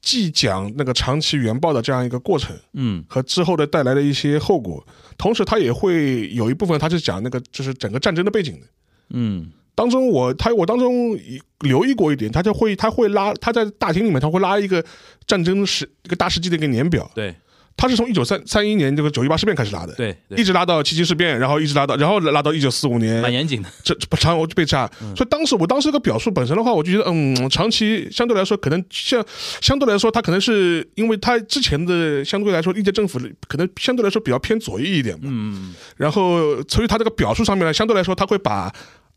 [0.00, 4.86] 既讲那个长期原爆的这样一个过程，嗯和之后的带来的一些后果，
[5.18, 8.66] 同时他也会有一部分他是讲那个就是整个战争的背景的。
[9.10, 11.18] 嗯当中我他我当中
[11.60, 14.82] 留意过一点，他就会他会拉他在大厅里面他会拉一个
[15.26, 17.34] 战争时一个大世纪的一个年表，对
[17.76, 23.20] 他是从一九三三一年这个九一八事变开始拉的，对一，直拉到七七事变，然后一直拉到然后拉到一九四五年。
[23.20, 23.68] 蛮严谨的。
[23.84, 29.24] 这这长我就被炸，所以当时我当时这个表述本身的话，我就觉得，嗯，长期相对来说可能像
[29.60, 35.74] 相对来说，他可能是因为他之前的相对来说历届政府可能相对来说比较偏左翼一点嘛，嗯。
[35.96, 38.72] 然后所以他这个表述上面呢，相对来说他会把。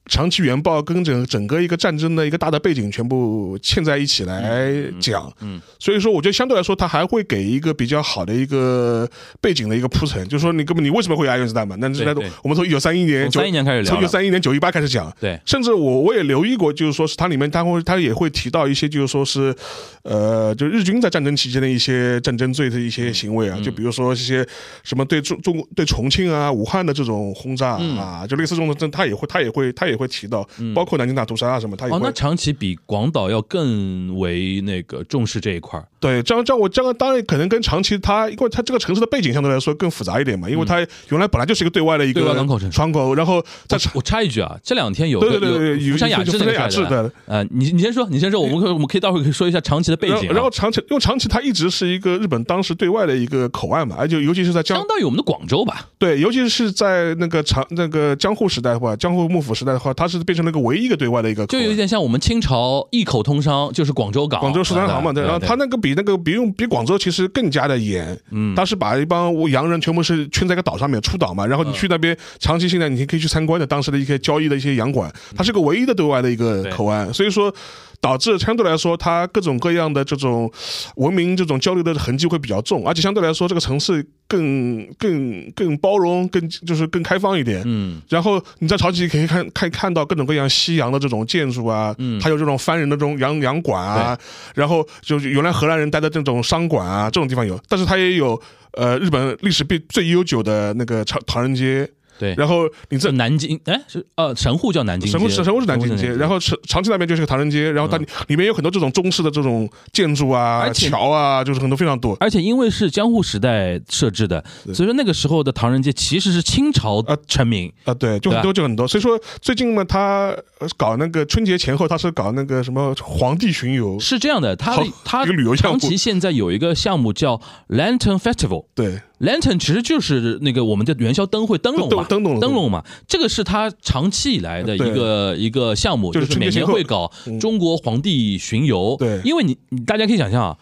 [0.09, 5.61] 长期原爆跟整整个一个战争的一个大的背景全部嵌在一起来讲，嗯。
[5.77, 9.07] 所以说我觉得相对来说，它还会给一个比较好的一个
[9.39, 11.75] 背景的一个铺陈，就是说你根本你为什么会有爱原子弹嘛？
[11.79, 19.55] 那是那我们从一九三一年从31年开始聊从一九三一年九一八开始讲，对，甚至我我也留意过，就是说是它里面它会它也会提到一些，就是说是，
[20.03, 24.45] 呃，就日军在战争期间的一些战争罪的一些行为啊，就比如说一些
[24.83, 35.85] 什么对中中国对重庆啊、武汉的这种轰炸啊，就类似这种，它也会它也会它也会提到，包括南京大屠杀啊什么，他也哦，会那长崎比广岛要更为那个重视这一块儿。
[35.99, 40.77] 对，这样这样我这样当然可能跟长崎它，因为它这个城市的背景相对来说更复杂一点嘛，因为它
[41.09, 42.75] 原来本来就是一个对外的一个港口城市。
[42.75, 55.87] 窗口，然后在我插一句啊，这两天有对对对对有有福山雅治那个福山雅治出来的的，呃，你你先说，你先说，我们可 以我们可以待会儿可以说一下长崎的背景啊，然后然后长崎，因为长崎它一直是一个日本当时对外的一个口岸嘛，而且尤其是在江相当于我们的广州吧？
[55.97, 77.53] 对，尤其是在那个长那个江户时代的话，江户幕府时代的话，它是变成了一个唯一一个对外的一个就有点像我们清朝一口通商，就是广州港、广州十三行嘛，对，然后它那个比那个比用比广州其实更加的严，嗯，它是把一帮洋人全部是圈在一个岛上面出岛嘛，然后你去那边长期现在你可以去参观的当时的一些交易的一些洋馆，它是个唯一的对外的一个口岸，所以说。
[78.01, 80.51] 导致相对来说，它各种各样的这种
[80.95, 87.61] 文明、这种交流的痕迹会比较重，而且相对来说，这个城市更、更、更包容、更就是更开放一点。
[87.65, 94.17] 嗯，然后你在潮崎可以看看看到各种各样西洋的这种建筑啊，嗯还有这种番人的这种洋洋馆啊，
[94.55, 98.39] 然后就原来荷兰人待的这种商馆啊，这种地方有，但是它也有
[98.73, 102.35] 呃日本历史最最悠久的那个唐唐人街，对。
[102.35, 112.15] 然后你这这南京哎是呃神户叫南京街，神户是神户是南京街，然后后长长崎那边就是个唐人街，然后它里面有很多这种中式的这种建筑啊、桥啊，就是很多非常多。
[112.19, 117.73] 而且因为是江户时代设置的，所以说那个时候的唐人街其实是清朝啊成名。
[117.85, 120.27] 啊，对，就很多就很多，所以说最近嘛，他
[120.59, 125.79] 呃搞那个春节前后，他是搞那个什么皇帝巡游，是这样的，它好它一个旅游项目。
[125.79, 128.65] 长崎现在有一个项目叫 Lantern Festival。
[128.75, 138.95] 对，Lantern 其实就是那个我们的元宵灯会灯笼嘛，灯灯笼灯笼嘛，这个是他长期以来的一个一个项目，就是每年会搞中国皇帝巡游。
[138.97, 139.19] 对。
[139.25, 140.57] 因为你你大家可以想象啊，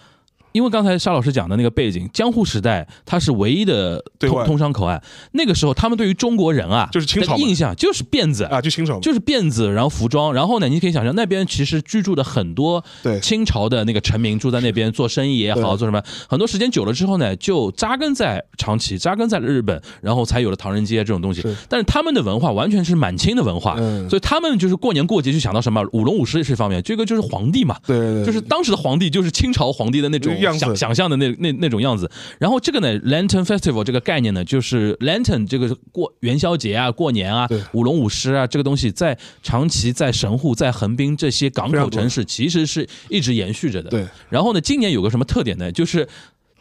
[0.51, 4.45] 因为刚才沙老师讲的那个背景，江户时代它是唯一的通对外。
[4.45, 5.01] 通商口岸，
[5.33, 13.19] 那个时候他们对于中国人啊，就是清朝印象就是辫子啊，就清朝嘛，就是辫子，然后服装，然后呢，你可以想象那边其实居住的很多对。
[13.19, 15.77] 清朝的那个臣民住在那边做生意也好，对。
[15.77, 21.41] 做什么，很多时间久了之后呢，就扎根在长崎，扎根在日本，然后才有了唐人街这种东西。
[21.41, 21.55] 是。
[21.67, 24.09] 但是他们的文化完全是满清的文化，嗯。
[24.09, 32.09] 所以他们就是过年过节就想到什么舞龙舞狮是一方面，这个就是皇帝嘛，对对对，就是当时的皇帝就是清朝皇帝的那种那个样子想想象的那那那种样子。
[32.39, 43.89] 然后这个呢，Lantern Festival 这个概念呢，就是 Lantern 这个过元宵节啊、过年啊、舞龙舞狮啊，这个东西在长崎、在神户、在横滨这些港口城市，其实是一直延续着的。
[43.89, 44.05] 对。
[44.29, 45.71] 然后呢，今年有个什么特点呢？
[45.71, 46.07] 就是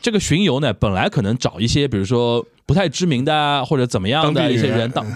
[0.00, 2.46] 这个巡游呢，本来可能找一些，比如说。
[2.66, 5.06] 不太知名的啊，或者怎么样的一些人当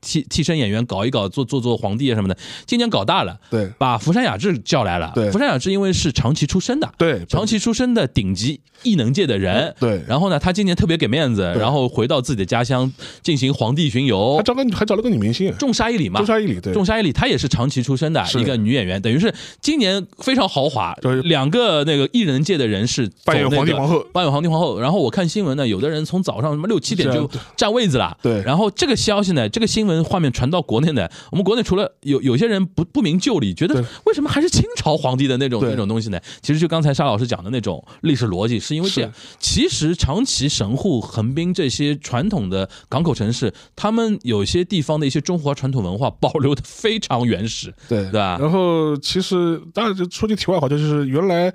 [0.00, 2.34] 替替身演员搞一搞，做做做皇帝啊什么的。
[2.64, 3.70] 今年搞大了，对。
[3.76, 5.12] 把福山雅治叫来了。
[5.14, 5.30] 对。
[5.30, 7.22] 福山雅治因为是长崎出身的，对。
[7.26, 9.74] 长崎出身的顶级异能界的人。
[9.78, 10.02] 对。
[10.08, 12.90] 然后呢，他今年特别给面子，然后回到自己的家乡
[13.22, 14.38] 进行皇帝巡游。
[14.38, 14.42] 还。
[14.42, 15.50] 找个还找了个女明星。
[15.50, 20.94] 啊，仲沙一里嘛，仲沙一里对，仲沙一里，她也是长崎出身的一个女演员，等于是今年非常豪华。
[21.02, 24.00] 就是，两个那个艺人界的人是扮演皇帝皇后。
[24.14, 24.80] 扮演皇帝皇后。
[24.80, 28.16] 然后我看新闻呢，有的人从早上什么六七点就占位子了。
[28.22, 36.20] 对然后这个消息呢，这个新闻画面传到国内呢，我们国内除了有有些人不不明就里，觉得为什么还是清朝皇帝的那种那种东西呢？
[36.42, 39.12] 其实就刚才沙老师讲的那种历史逻辑，是因为这样。
[39.38, 47.74] 其实长崎、神户、横滨这些传统的港口城市，他们有些地方的一些中华传统文化保留的非常原始。
[47.88, 51.52] 对对吧然后其实当然就说句题外话，就是原来。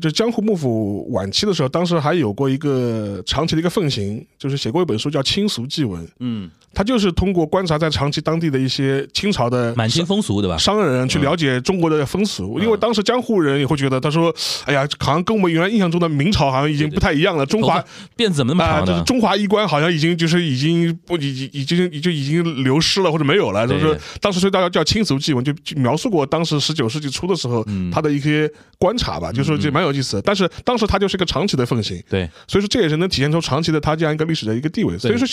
[0.00, 10.58] 就江户幕府晚期的时候，当时还有过一个长期的一个奉行，就是写过一本书叫《清俗祭文》，嗯，他就是通过观察在长崎当地的一些清朝的满清风俗对吧？
[10.58, 14.34] 商人去了解中国的风俗，因为当时江户人也会觉得，他说
[14.66, 18.92] ：“哎呀，好像跟我们原来印象中的明朝好像已经不太一样了，中华头发辫子怎么那么啊，长呢？
[18.92, 30.22] 就是中华衣冠好像已经就是已经不已经已经就已经流失了或者没有了，就对是当时所以大家叫清俗记文，就就描述过当时十九世纪初的时候嗯他的一些观察吧，就说这蛮有意思的。
[30.22, 34.98] 但是当时他就是一个长期的奉行，对，所以说这也是能体现出长期的他这样一个历史的一个地位。
[34.98, 35.26] 所以说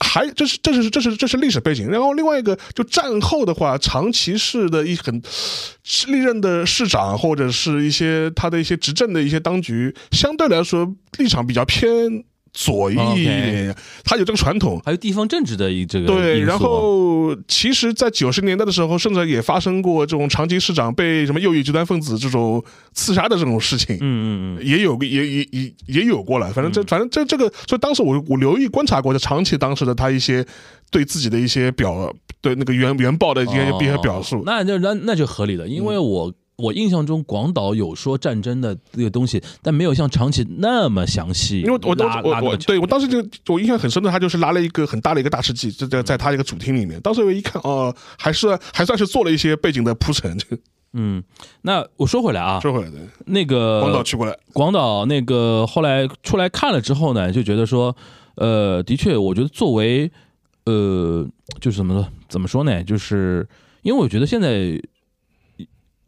[0.00, 1.88] 还这是这是这是这是历史背景。
[1.88, 5.22] 然后另外一个就战后的话，长崎市的一很
[6.08, 12.24] 历任的市长或者是一些他的一些执政的一些当局，相对来说立场比较偏。
[12.52, 23.96] 左翼一点，他有这个传统，还有地方政治的一这个对，然后其实，在九十年代的时候，甚至也发生过这种长崎市长被什么右翼极端分子这种刺杀的这种事情。
[23.96, 30.44] 嗯嗯嗯，也有也也也也有过了，反正这反正这这个，所以当时我我留意观察过，就长崎当时的他一些
[30.90, 34.38] 对自己的一些表对那个原原报的一些一些表述。
[34.38, 36.32] 哦，那就那那就合理的，因为我。
[36.58, 41.60] 我印象中广岛有说战争的这个东西，但没有像长崎那么详细。
[41.60, 47.00] 因为我当拉时我我对我当时就我印象很深的，他就是拉了一个很大的一个大事记，就在在他一个主厅里面。
[47.00, 50.36] 当时我一看，哦，还是还算是做了一些背景的铺陈。
[50.36, 50.44] 就
[50.94, 51.22] 嗯，
[51.62, 57.94] 那我说回来啊，说回来的，那个广岛去过来，广岛那个后来出来看了之后呢，就觉得说，
[58.34, 60.10] 呃，的确，我觉得作为
[60.64, 61.24] 呃，
[61.60, 62.82] 就是怎么说怎么说呢？
[62.82, 63.46] 就是
[63.82, 64.80] 因为我觉得现在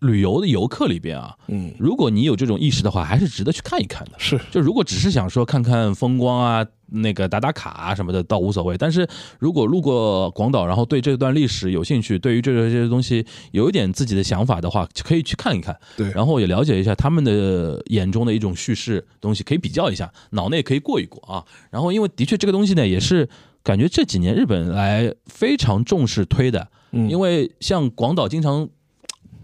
[0.01, 4.13] 旅游的游客里边啊，嗯，如果你有这种意识的话，还是值得去看一看的。
[4.19, 8.79] 是就如果只是想说看看风光啊，那个打打卡啊什么的，倒无所谓。
[8.79, 9.07] 但是
[9.39, 15.79] 如果路过广岛，然后对这段历史有兴趣，对于这些东西有一点自己的想法的话，可以去看一看。
[15.97, 21.45] 对然后也了解一下他们的眼中的一种叙事东西，可以比较一下，脑内可以过一过啊。
[21.71, 23.29] 然后因为的确这个东西呢，也是
[23.63, 28.67] 感觉这几年日本来非常重视推的，嗯因为像广岛经常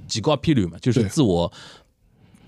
[0.07, 1.53] 几挂批旅嘛，就是自我。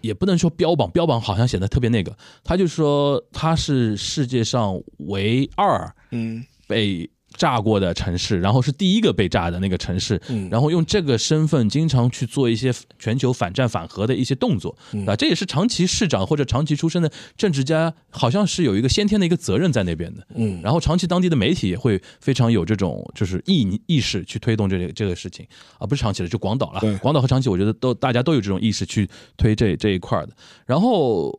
[0.01, 2.17] 也不能说标榜，标榜好像显得特别那个。
[2.45, 20.27] 他就说他是世界上唯二嗯被炸过的城市，然后是第一个被炸的那个城市，嗯然后用这个身份经常去做一些全球反战反核的一些动作，嗯啊，这也是长崎市长或者长崎出身的政治家，好像是有一个先天的一个责任在那边的。
[20.35, 25.47] 嗯，然后长崎当地的媒体也会非常有这种就是意意识去推动这个这个事情
[25.79, 26.97] 啊，不是长崎的，就广岛了对。
[26.99, 30.33] 广岛和长崎，我觉得都大家都有这种意识去推这这一块儿的。
[30.67, 31.39] 然后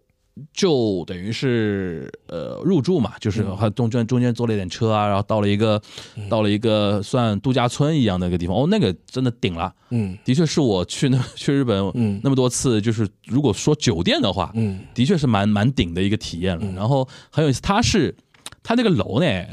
[0.53, 3.57] 就等于是呃入住嘛，就是嗯。
[3.57, 5.81] 还中间中间坐了一点车啊，然后到了一个
[6.29, 9.73] 到了一个算度假村一样的一个地方，哦，那个真的顶了。
[9.89, 10.17] 嗯。
[10.23, 12.19] 的确是我去那 去日本嗯。
[12.23, 14.79] 那么多次，就是如果说酒店的话，嗯。
[14.93, 16.71] 的确是蛮蛮顶的一个体验了。
[16.73, 18.15] 然后很有意思，它是
[18.63, 19.45] 它那个楼呢，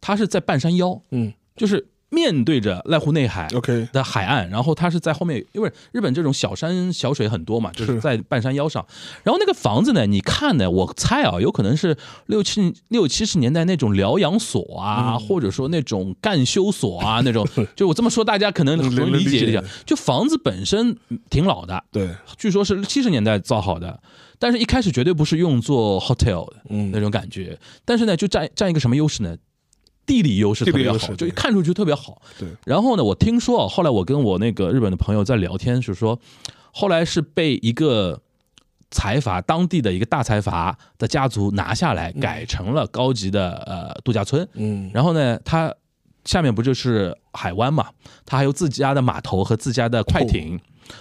[0.00, 1.32] 它是在半山腰，嗯。
[1.56, 8.84] 就是面对着濑户内海 OK 的海岸，然后它是在后面，因为日本这种小山小水很多嘛，就是是在半山腰上。
[9.24, 19.62] 然后那个房子呢，你看呢，我猜啊，有可能是六七六七十年代那种疗养所啊，嗯或者说那种干休所啊， 那种，就我这么说，大家可能很容易理解一下。
[19.84, 20.96] 就房子本身
[21.28, 24.00] 挺老的，对，据说是七十年代造好的，
[24.38, 27.58] 但是一开始绝对不是用作 hotel 的嗯那种感觉。
[27.84, 29.36] 但是呢，就占占一个什么优势呢？
[30.06, 32.22] 地理优势特别好，就看出去特别好。
[32.38, 36.18] 对，然后呢，我听说啊，后来我跟我那个日本的朋友在聊天，是说，
[36.70, 38.20] 后来是被一个
[38.92, 44.48] 财阀当地的一个大财阀的家族拿下来，改成了高级的呃度假村。
[44.52, 45.74] 嗯，然后呢，他
[46.24, 47.88] 下面不就是海湾嘛？
[48.24, 50.58] 他还有自家的码头和自家的快艇。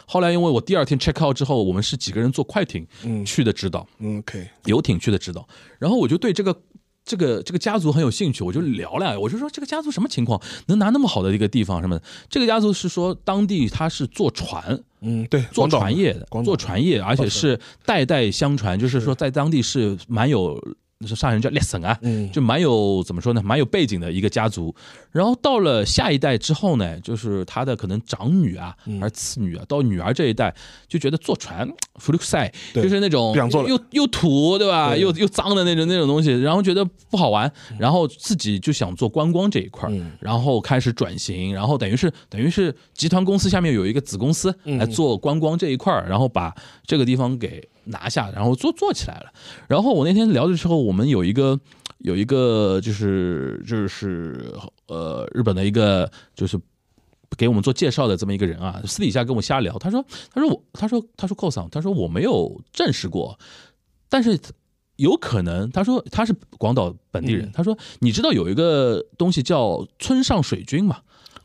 [0.08, 6.60] 后来因为我第二天 check out 之后，我们是几个人坐快艇嗯去的指导，嗯，OK，游艇去的指导，然后我就对这个。
[7.06, 12.04] 这个这个家族很有兴趣，我就聊了，我就说这个家族什么情况，能拿那么好的一个地方什么的？
[12.30, 20.60] 这个家族是说当地他是做船，嗯，对，做船业的，做船业，而且是代代相传，就是说在当地是蛮有，
[21.06, 22.32] 是上人叫列森啊，嗯。
[22.32, 24.74] 就蛮有怎么说呢，蛮有背景的一个家族。
[25.12, 29.00] 然后到了下一代之后呢，就是他的可能长女啊，嗯。
[29.00, 30.54] 还是次女啊，到女儿这一代
[30.88, 31.68] 就觉得坐船
[32.00, 32.84] 弗鲁塞对。
[32.84, 33.36] 就是那种
[33.68, 40.12] 又又土对吧，又又脏的那种那种东西，然后觉得不好玩，然后自己就想做观光这一块儿嗯。
[40.22, 44.78] 然后开始转型，然后等于是等于是集团公司下面有一个子公司嗯。
[44.78, 46.56] 来做观光这一块儿，然后把
[46.86, 49.32] 这个地方给拿下，然后做做起来了。
[49.68, 51.60] 然后我那天聊的时候，我们有一个
[52.00, 54.54] 有一个就是就是
[54.88, 56.60] 呃日本的一个就是。
[57.38, 63.38] 给我们做介绍的这么一个人啊，私底下跟我瞎聊，他说，他说我，他说，他说 cos 他说我没有证实过，
[64.08, 64.40] 但是
[64.96, 71.00] 有可能，他说他是广岛本地人，嗯他说你知道有一个东西叫村上水军嘛？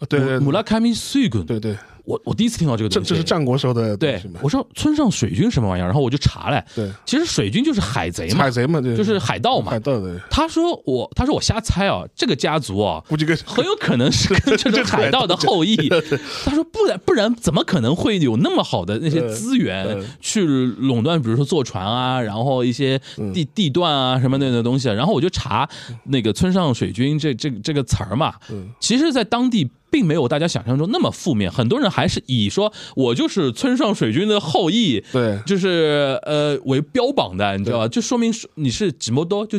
[0.09, 9.79] 对对姆拉卡米水军，对对，我我第一次听到这个东西，这这是战国时候的对，我说村上水军什么玩意儿，然后我就查了，对，其实水军就是海贼嘛海，贼嘛，就是海盗嘛海。
[9.81, 15.77] 盗的，他说我，他说我瞎猜啊，这个家族啊， 估计跟很有可能是跟这种海盗的后裔。
[16.45, 24.89] 他说不然不然怎么可能会有那么好的那些资源嗯去垄断，比如说坐船啊，然后一些嗯地地段啊什么那的东西。
[24.89, 25.69] 然后我就查
[26.05, 29.71] 那个村上水军这这这个词儿嘛，嗯其实，在当地。
[29.90, 37.88] 并没有大家想象中那么负面，很多人还是以说我就是村上水军的后裔，对就是呃为标榜的，你知道吧？
[37.88, 39.59] 就说明你是几摩多，就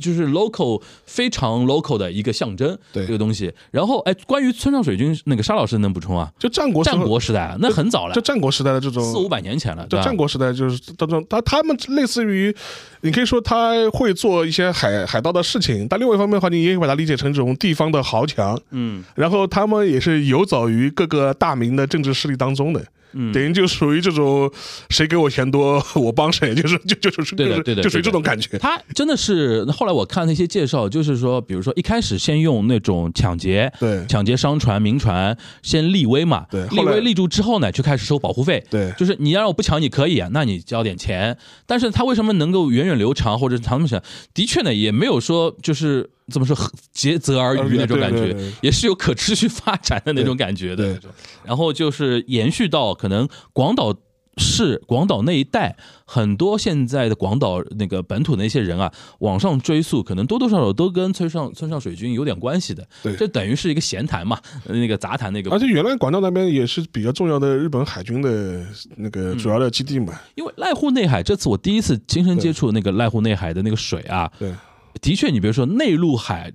[0.00, 3.52] 就是 local 非常 local 的一个象征，对这个东西。
[3.70, 6.32] 然后哎，关于村上水军，那个沙老师能补充啊？
[6.38, 9.86] 就战国战国时代啊，那很早了就，战国时代的这种四五百年前了？
[9.86, 12.54] 就战国时代就是当中，他他们类似于，
[13.02, 18.58] 你可以说他会做一些海海盗的事情，但另外一方面的话，你也可以把它理解成这种地方的豪强。
[18.70, 22.84] 嗯，然后他们也是游走于各个大明的政治势力当中的。
[23.12, 24.50] 嗯等于就属于这种
[24.88, 28.58] 谁给我钱多我帮谁，就是就就就是对的对的对就属于这种感觉。
[28.58, 41.36] 他真的是后来我看那些介绍，就是说，比如说一开始先用那种抢劫，对抢劫商船、民船，先立威嘛，对立威立住之后呢，就开始收保护费，对就是你要让我不抢你可以啊，那你交点钱。
[41.66, 44.02] 但是他为什么能够源远流长或者长那么长？
[44.34, 46.56] 的确呢，也没有说就是怎么说
[46.92, 50.98] 竭泽而渔那种感觉也是有可持续发展的那种感觉的。
[51.44, 53.94] 然后就是延续到可能广岛。
[54.36, 62.86] 市广岛那一带很多现在的广岛那个本土的那些人啊，往上追溯，可能多多少少都跟村上村上水军有点关系的。
[63.02, 68.64] 对这等于是一个闲谈嘛，呃那个杂谈那个而且原来广岛那边也是比较重要的日本海军的
[68.96, 70.18] 那个主要的基地嘛。
[70.36, 74.54] 因为濑户内海这次我第一次亲身接触那个濑户内海的那个水啊，对，
[75.00, 76.52] 的确，你比如说内陆海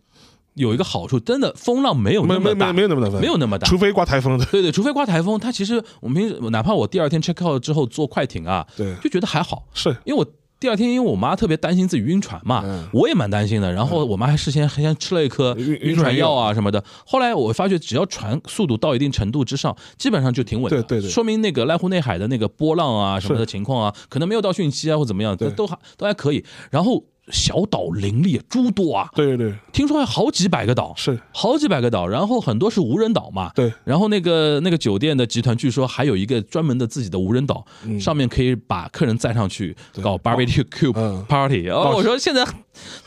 [0.55, 3.77] 有一个好处，真的风浪没有那么大，没没有那么大，没有那么大除。
[3.77, 4.45] 非刮台风的。
[4.45, 10.25] 对对，除非刮台风，它其实我们平时哪怕我第二天 check out 之后坐快艇啊，对，就觉得还好，是因为我
[10.57, 13.71] 第二天因为我妈特别担心自己晕船嘛，嗯我也蛮担心的。
[13.73, 16.81] 然后我妈还事先还先吃了一颗晕晕船药晕船药啊什么的。
[17.05, 20.81] 后来我发觉，只要船速度到一定程度之上，基本上就挺稳的。
[20.81, 26.43] 对对对说明那个濑户内海的那个波浪啊什么的情况啊，可能没有到汛期啊或怎么样，都还都还可以。
[26.71, 29.49] 然后小岛林立，诸多啊，对对。
[29.49, 33.51] 对，听说有好几百个岛，是，好几百个岛，然后很多是无人岛嘛。
[33.55, 37.99] 对，然后那个那个酒店的集团，据说还有一个专门的自己的无人岛，嗯。
[37.99, 41.25] 上面可以把客人载上去搞 barbecue 嗯。
[41.27, 41.67] party。
[41.69, 42.45] 哦，我说现在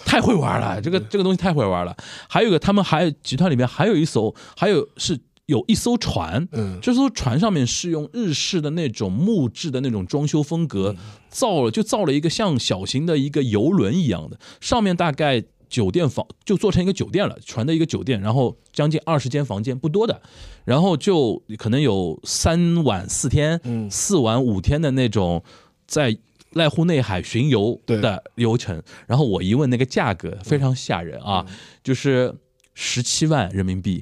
[0.04, 1.96] 太会玩了，这个这个东西太会玩了。
[2.28, 5.18] 还有一个，他们还集团里面还有一艘，还有是。
[5.48, 6.78] 有一艘船，嗯。
[6.80, 11.04] 这艘船上面是用日式的那种木质的那种装修风格嗯。
[11.28, 20.20] 造了，就造了一个像小型的一个游轮一样的，上面大概酒店房就做成一个酒店了，船的一个酒店，然后将近二十间房间，不多的，
[20.64, 23.90] 然后就可能有三晚四天，嗯。
[23.90, 25.42] 四晚五天的那种
[25.86, 26.16] 在
[26.53, 28.01] 濑户内海巡游对。
[28.01, 28.82] 的流程。
[29.07, 31.44] 然后我一问那个价格，非常吓人啊，
[31.82, 32.34] 就是
[32.81, 34.01] 十七万人民币。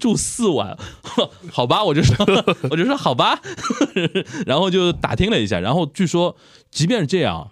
[0.00, 0.76] 住四晚，
[1.52, 2.16] 好吧，我就说，
[2.70, 3.40] 我就说好吧，
[4.44, 6.36] 然后就打听了一下，然后据说，
[6.70, 7.50] 即便是这样，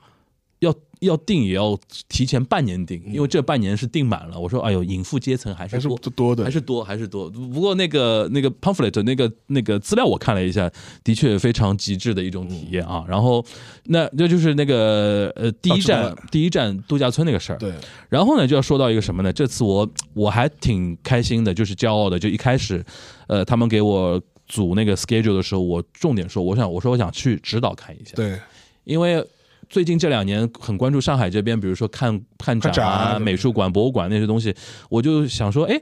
[0.60, 1.78] 要要订也要
[2.08, 4.38] 提前半年订，因为这半年是订满了。
[4.38, 7.30] 我说，哎呦，隐富阶层还是还是多多的，还是多，还是多。
[7.30, 10.68] 不过那个那个 pamphlet 那个那个资料我看了一下，
[11.04, 13.04] 的确非常极致的一种体验啊。
[13.08, 13.44] 然后
[13.84, 17.58] 那这就是那个呃第一站第一站度假村那个事儿。
[17.58, 17.72] 对，
[18.08, 19.32] 然后呢，就要说到一个什么呢？
[19.32, 22.18] 这次我我还挺开心的，就是骄傲的。
[22.18, 22.84] 就一开始，
[23.28, 28.36] 呃，他们给我组那个 schedule 的时候，我重点说，我想我说我想去指导看一下，对，
[28.82, 29.24] 因为
[29.68, 34.54] 最近这两年很关注上海这边，比如说看看展啊、美术馆、博物馆那些东西，
[34.88, 35.80] 我就想说，哎。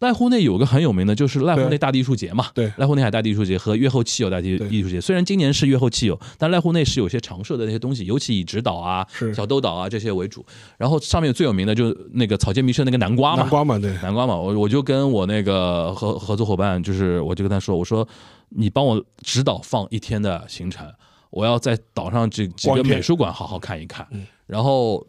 [0.00, 2.46] 濑户内有个很有名的，就是濑户内大地艺术节嘛。
[2.54, 10.42] 对濑户内海大地艺术节和越后汽油大地艺术节，虽然今年是越后汽油，但濑户内是有些常设的那些东西，尤其以指导啊、小豆岛啊这些为主。
[10.78, 18.08] 然后上面最有名的就是那个草间弥生那个南瓜嘛，南瓜嘛，对，南瓜嘛，我我就跟我那个合合作伙伴，就是我就跟他说，我说
[18.48, 20.90] 你帮我指导放一天的行程，
[21.30, 24.06] 我要在岛上这几个美术馆好好看一看。
[24.10, 25.06] 嗯然后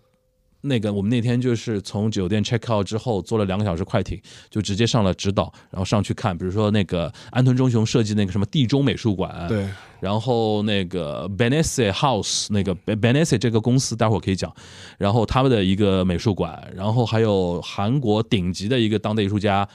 [0.63, 9.67] 那个我们那天就是从酒店 check out 之后，坐了两个小时快艇，就直接上了直岛，然后上去看，比如说那个安藤忠雄设计那个什么地中美术馆，对，
[9.99, 14.53] 然后那个 Benesse House 那个 Benesse 这个公司，待会儿可以讲。
[14.99, 19.67] 然后他们的一个美术馆，然后还有韩国顶级的一个当代艺术家，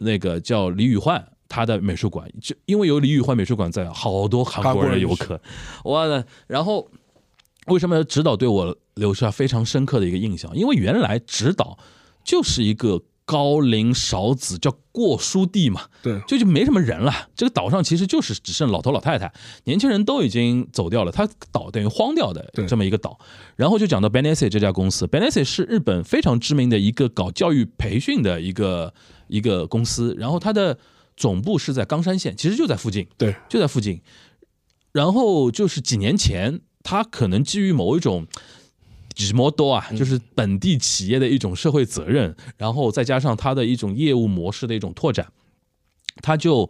[0.00, 1.26] 那个叫李宇焕。
[1.54, 5.40] 他的美术馆，就因为有李宇欢美术馆在，好多韩国人游客，
[5.84, 6.26] 哇的。
[6.48, 6.90] 然后
[7.68, 10.50] 为什么指导对我留下非常深刻的一个印象？
[10.56, 11.78] 因为原来指导
[12.24, 17.12] 就是一个高龄少子，叫过书地嘛，对，就就没什么人了。
[17.36, 19.32] 这个岛上其实就是只剩老头老太太，
[19.62, 23.16] 年轻人都已经走掉了，它岛等于荒掉的这么一个岛。
[23.54, 28.92] 然后就讲到 Benesse 这家公司，Benesse 是日本非常知名的一个搞教育培训的一个
[29.28, 30.76] 一个公司，然后它的
[31.16, 34.00] 总部是在冈山县，其实就在附近，对，就在附近。
[34.92, 38.26] 然后就是几年前，他可能基于某一种。
[39.14, 45.32] 几摩多啊，就是本地企业的一种社会责任，然后再加上它的一种业务模式的一种拓展，
[46.16, 46.68] 他就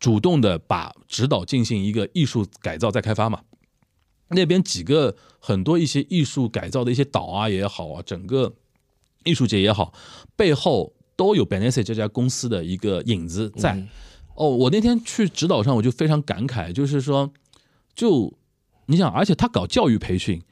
[0.00, 3.42] 主动的把指导进行一个艺术改造再开发嘛。
[4.30, 8.52] 那边几个很多一些艺术改造的一些岛啊也好啊，整个
[9.22, 9.94] 艺术节也好，
[10.34, 13.86] 背后都有 Benesse 这家公司的一个影子在。
[14.36, 17.32] 哦，我那天去指导上，我就非常感慨，就是说，
[17.94, 18.32] 就
[18.86, 20.42] 你想，而且他搞教育培训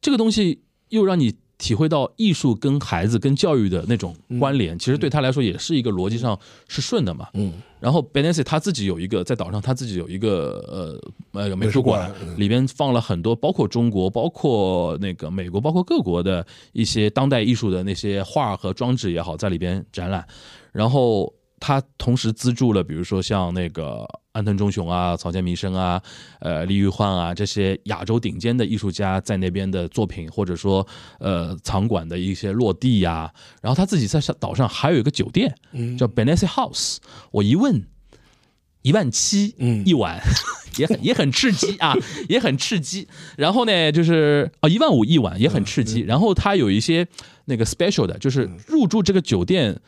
[0.00, 6.38] 这个东西，又让你体会到艺术跟孩子跟教育的那种关联，其实对他来说也是一个逻辑上
[6.68, 7.28] 是顺的嘛。
[7.34, 11.00] 嗯，然后 Benesse 他自己有一个在岛上，他自己有一个
[11.32, 20.26] 呃呃美术馆里边放了很多，包括中国、包括那个美国、包括各国的一些当代艺术的那些画和装置也好，在里边展览。
[20.72, 21.32] 然后
[21.66, 25.98] 他同时资助了，比如说像那个安藤忠雄啊、草间弥生啊、
[26.40, 30.86] 呃李玉焕啊这些亚洲顶尖的艺术家在那边的作品，或者说
[31.20, 35.54] 呃场馆的一些落地呀、然后他自己在岛上还有一个酒店，
[35.98, 36.98] 叫 Benesse House。
[37.30, 37.82] 我一问，
[38.82, 40.20] 一万七嗯一晚，
[40.76, 41.96] 也很也很刺激啊，
[42.28, 43.08] 也很刺激。
[43.38, 46.00] 然后呢，就是哦一万五一晚也很刺激。
[46.00, 47.08] 然后他有一些
[47.46, 49.80] 那个 special 的，就是入住这个酒店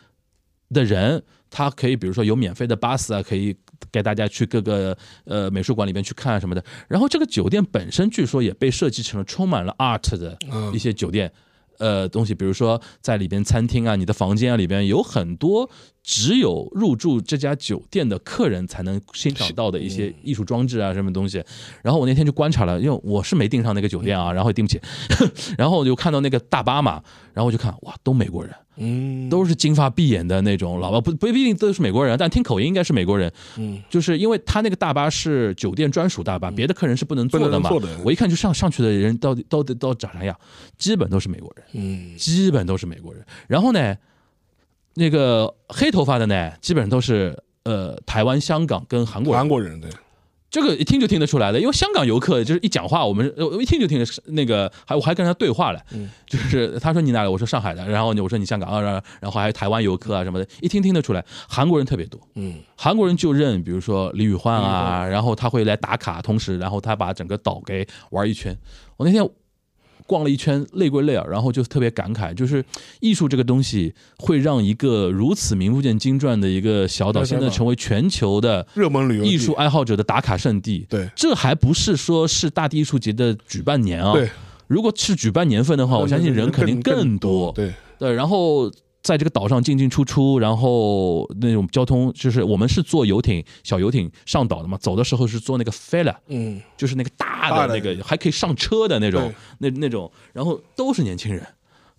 [0.71, 3.57] 的人，他可以比如说有免费的巴士啊，可以
[3.91, 6.65] 带大家去各个呃美术馆里面去看啊什么的。
[6.89, 10.37] 然后这个酒店本身据说也被设计成了充满了 art 的
[10.73, 11.33] 一些酒店。
[11.79, 15.69] 呃，东西，比如说在里边餐厅啊，你的房间啊里边有很多
[16.03, 21.45] 只有入住这家酒店的客人才能欣赏到的一些艺术装置啊，什么东西。
[21.83, 24.81] 然后我那天就观察了，因为我是没订上那个酒店啊，然后也订不起，
[25.59, 27.03] 然后我就看到那个大巴嘛，
[27.35, 33.33] 然后我就看哇，都美国人，嗯，都是金发碧眼的那种老外，不不一定都是美国人，但听口音应该是美国人。
[33.57, 37.69] 嗯，就是因为他那个大巴是酒店专属大巴，别的客人是不能坐的嘛。
[37.69, 40.39] 不能坐的我一看就上上去的人到底到底到底长啥样，
[40.79, 43.25] 基本都是美国人，嗯，基本都是美国人。
[43.49, 43.97] 然后呢，
[44.95, 49.49] 那个黑头发的呢，基本上都是呃台湾、香港跟韩国人韩。
[49.49, 49.91] 国人对，
[50.57, 53.31] 这个一听就听得出来的，因为香港游客就是一讲话，我们
[53.61, 55.81] 一听就听得那个，还我还跟他对话了，
[56.27, 68.57] 就是他说你哪里，我说上海的，然后呢我说你香港啊，然后然后还有台湾游客啊什么的，一听听得出来，韩国人特别多，嗯，韩国人就认，比如说李宇焕啊，然后他会来打卡，同时然后他把整个岛给玩一圈。
[68.97, 69.23] 我那天
[70.07, 72.65] 逛了一圈，累归累啊，然后就特别感慨，就是
[73.01, 80.87] 艺术这个东西会让一个如此名不见经传的一个小岛，现在成为全球的热门旅游艺术爱好者的打卡圣地。
[80.89, 84.13] 对这还不是说是大地艺术节的举办年啊。
[84.13, 84.31] 对，
[84.69, 87.53] 如果是举办年份的话，我相信人肯定更多。
[87.53, 88.71] 对，对，然后
[89.07, 101.47] 在这个岛上进进出出，然后那种交通，就是我们是坐游艇、小游艇上岛的嘛，走的时候是坐那个 fella，嗯，就是那个大大的的那个还可以上车的那种，那那种，然后都是年轻人。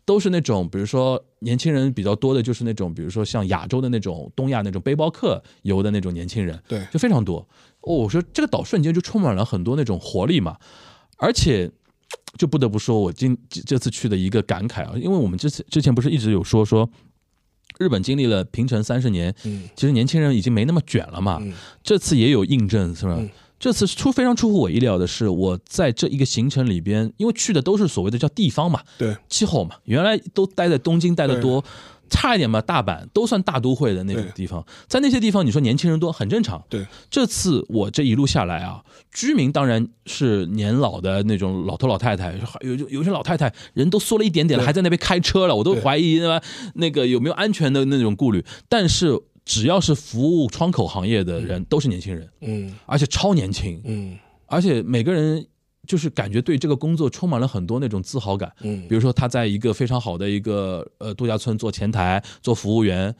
[0.03, 7.45] 都是那种，比如说年轻人比较多的，就是那种，比如说像亚洲的那种、东亚那种背包客游的那种年轻人，对就非常多。
[7.81, 10.55] 哦，我说这个岛瞬间就充满了很多那种活力嘛，
[11.17, 11.69] 而且
[12.37, 16.89] 就不得不说，我今这这次去的一个感慨啊，因为我们之前之前不是一直有说说。
[17.79, 21.37] 日本经历了平成三十年，嗯其实年轻人已经没那么卷了嘛。
[21.41, 21.53] 嗯
[21.83, 23.15] 这次也有印证，是吧？
[23.19, 23.29] 嗯
[23.59, 31.63] 这次出非常出乎我意料的是，我在这一个行程里边，因为去的都是所谓的叫地方嘛，对，气候嘛，原来都待在东京待得多，
[32.09, 36.63] 差一点吧，大阪都算大都会的那种地方，在那些地方你说年轻人多很正常。
[36.69, 46.41] 对，这次我这一路下来啊，居民当然是年老的那种老头老太太，有有有些老太太人都缩了一点点了，还在那边开车了，我都怀疑对吧？
[46.75, 48.43] 那个有没有安全的那种顾虑？
[48.69, 52.75] 但是只要是服务窗口行业的人，都是年轻人，嗯。
[52.85, 54.17] 而且超年轻，嗯。
[54.45, 55.45] 而且每个人
[55.87, 58.51] 就是感觉对这个工作充满了很多那种自豪感。
[58.61, 63.15] 嗯比如说他在一个非常好的一个呃度假村做前台做服务员，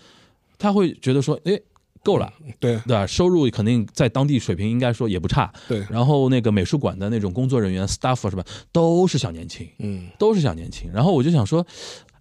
[0.60, 1.60] 他会觉得说，哎，
[2.04, 3.08] 够了，对对吧？
[3.08, 5.52] 收入肯定在当地水平应该说也不差。
[5.68, 10.92] 对，然后那个美术馆的那种工作人员 staff 什么，都是小年轻，嗯都是小年轻。
[10.94, 11.66] 然后我就想说，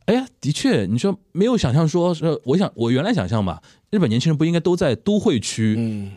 [0.07, 6.13] 哎呀，的确，你说没有想象说，是我想我原来想象吧，日本年轻人不应该都在都会区嗯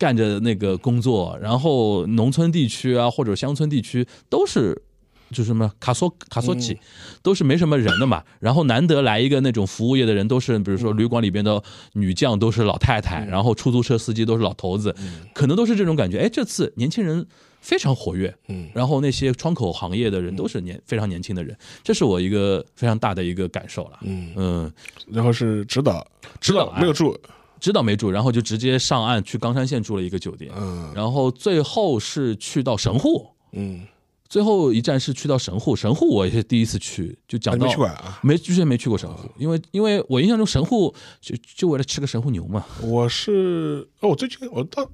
[0.00, 4.82] 干着那个工作，然后农村地区啊或者乡村地区都是。
[5.30, 6.76] 就是什么卡索卡索奇，
[7.22, 8.20] 都是没什么人的嘛。
[8.40, 14.92] 然后难得来一个那种服务业的人，都是比如说旅馆里边的女将都是老太太，然后出租车司机都是老头子，
[15.32, 16.18] 可能都是这种感觉。
[16.18, 17.24] 哎，这次年轻人
[17.60, 24.00] 非常活跃，嗯然后那些窗口行业的人都是年非常年轻的人，这是我一个非常大的一个感受了。
[24.02, 24.72] 嗯，嗯，
[25.12, 26.04] 然后是指导，
[26.40, 27.16] 指导没有住，
[27.60, 30.90] 知道没住，然后就直接上岸去冈山县住了一个酒店，嗯。
[30.94, 33.86] 然后最后是去到神户，嗯，
[34.28, 38.20] 最后一站是去到神户，神户我也是第一次去，就讲到哎没去过啊。
[38.22, 44.88] 没之前没去过神户，因为因为我印象中神户就就为了吃个神户牛嘛，我是哦，我最近我到哎，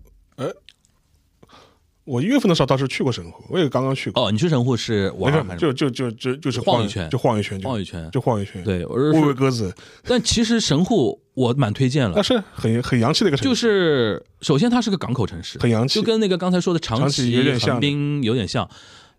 [2.06, 4.26] 我一月份的时候倒是去过神户，我也刚刚去过。
[4.26, 8.10] 哦，你去神户是玩还，是就就就就就是晃一圈就晃一圈，就晃一圈？
[8.12, 18.68] 就晃一圈。，对，我是喂喂，鸽子，但其实神户我蛮推荐了，那是很很洋气的一个城市，就是首先它是个港口城市，很洋气就跟那个刚才说的长长崎崎、有点像横滨有点像。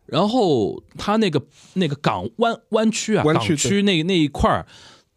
[0.05, 1.41] 然后它那个
[1.73, 4.65] 那个港湾湾区啊，湾区港区那那一块儿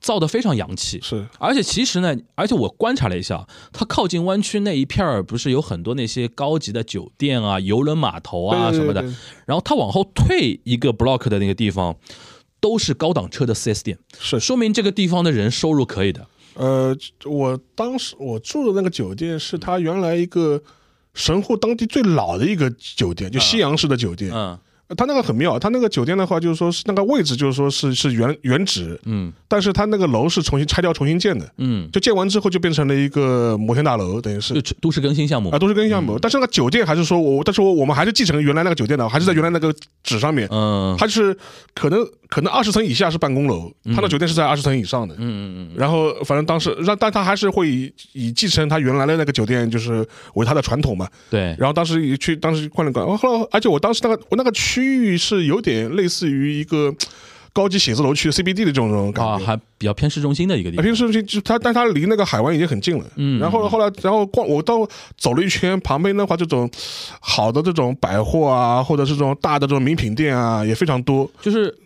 [0.00, 9.44] 造的非常洋气，是而且其实呢，而且我观察了一下，它靠近湾区那一片儿，不是有很多那些高级的酒店啊、游轮码头啊什么的对对对对。
[9.46, 11.94] 然后它往后退一个 block 的那个地方，
[12.60, 16.26] 都是高档车的 4S 店，是说明这个地方的人收入可以的。
[16.54, 16.96] 呃，
[17.26, 20.62] 我当时我住的那个酒店是它原来一个
[21.12, 24.32] 神户当地最老的一个酒店，就西洋式的酒店。
[24.32, 24.58] 嗯
[24.96, 35.58] 它那个很妙，他那个酒店的话，就是说是那个位置，就是说是是原原址，嗯但是他那个楼是重新拆掉重新建的，嗯，就建完之后就变成了一个摩天大楼，等于是都市更新项目啊，。
[35.58, 36.18] 都市更新项目。
[36.18, 40.48] 但是那个酒店还是说我，但是我我们还是继承原来那个酒店的，还是在原来那个址上面。
[40.50, 41.36] 嗯它是
[41.74, 45.14] 可能可能二十层以下是办公楼，他的酒店是在二十层以上的。
[45.16, 51.08] 嗯嗯嗯然后反正当时让，但他还是会以以继承他原来的那个酒店，就是为他的传统嘛。
[51.28, 56.94] 对，然后当时也去，当时逛了逛，后来而且我当时那个我那个区域是有点类似于一个
[57.52, 59.44] 高级写字楼区 CBD 的这种这种感觉啊，觉。
[59.44, 60.84] 还比较偏市中心的一个地方。
[60.84, 63.04] 偏市中心就它，但它离那个海湾已经很近了。
[63.16, 66.70] 嗯然后后来，然后逛，我到走了一圈，旁边的话，这种
[67.20, 71.76] 好的这种百货啊，或者是这种大的这种名品店啊，也非常多，就是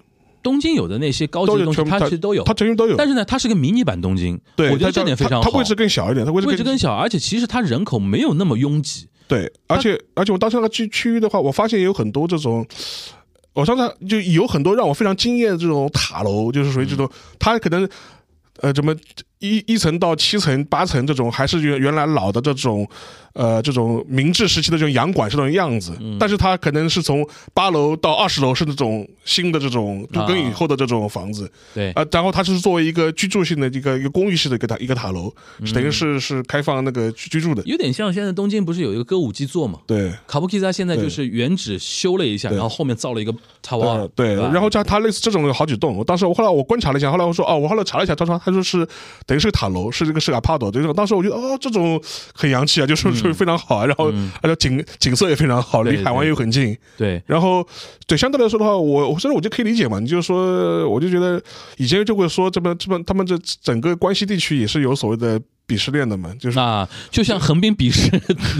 [0.43, 2.53] 东京有的那些高级的东西，它它其实都有它。
[2.53, 2.97] 全部都有。
[2.97, 5.45] 但是呢，它是个迷你版东京，对，我觉得它这点非常好。
[5.45, 9.09] 它它位置更小一点，它位置位置更小，而且其实它人口没有那么拥挤。
[9.27, 12.67] 对，而且而且我当时那个区区域的话，我发现也有很多这种，
[13.55, 17.09] 我上次就有很多让我非常惊艳的这种塔楼，就是属于这种，
[17.39, 17.89] 它可能
[18.61, 18.95] 呃怎么
[19.39, 22.89] 一一层到七层、八层这种，还是原原来老的这种，
[23.35, 35.31] 呃，这种明治时期的这种洋馆是那种样子，嗯但是它可能是从八楼到二十楼是那种新的这种都更以后的这种房子，对，啊，然后它是作为一个居住性的一个一个公寓式的一个塔一个塔楼，
[35.65, 39.81] 是等于是是开放那个居居住的，有点像现在东京不是有一个歌舞伎座嘛？
[39.87, 40.13] 对。
[40.27, 45.97] 卡布奇扎现在就是原址修了一下，然后后面造了一个塔瓦呃，，对，吧然后它它类似这种有好几栋。
[45.97, 48.87] 我当时我后来我观察了一下，后来我说哦，我后来查了一下，他说他说是
[49.27, 52.01] 等于是个塔楼，是这个是个 apart，这种当时我觉得哦，这种
[52.35, 54.13] 很洋气啊，就是说非常好啊，然后
[54.43, 56.77] 而且景景色也非常好，离海湾又很近。
[56.97, 57.67] 对，然后
[58.07, 61.43] 对相对来说的话，我我所以我就可以理解嘛，你就是说，我就觉得
[61.77, 68.11] 以前就会说这边这边他们这整个关西地区也是有所谓的鄙视链的嘛，就是啊就像横滨鄙视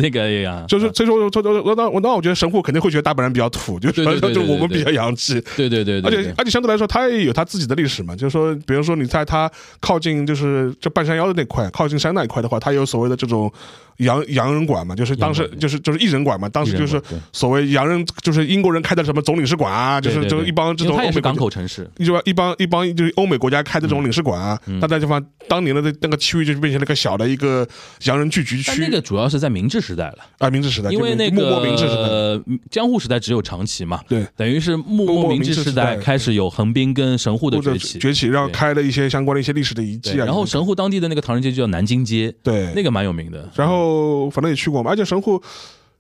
[0.01, 8.17] 那个一样，就是所以说，我我我那我那我觉得神户肯定会觉得大阪人比较土，就是就对对我们比较洋气，对对对对，而且而且相对来说，它也有它自己的历史嘛。
[8.17, 9.51] 就是说，比如说你在它
[9.81, 13.53] 靠近就是这半山腰的那块，靠近山那一块的话，它有所谓的这种
[13.99, 17.01] 洋洋人馆嘛，就是当时就是就是艺人馆嘛，当时就是
[17.33, 24.79] 所谓洋人，就是英国人开的什么总领事馆啊，就是就是一帮这种欧美港口城市，一帮一帮一帮就是欧美国家开的这种领事馆啊，嗯。
[24.81, 27.67] 那在地方当年的那那个区域就变成了一个小的一个
[28.05, 28.81] 洋人聚居区。
[28.81, 34.27] 那个主要是在明治时代了，啊，明治时代，因为那就幕末明治时代，个江户时代只有长崎嘛，对。
[34.37, 40.25] 等于是幕幕末明治时代代开始有横滨跟神户的崛起，崛起，然后开了一些相关的一些历史的遗迹，啊。
[40.25, 42.73] 然后神户当地的那个唐人街就叫南京街，对。
[42.75, 45.43] 那个蛮有名的，然后反正也去过嘛，而且神户，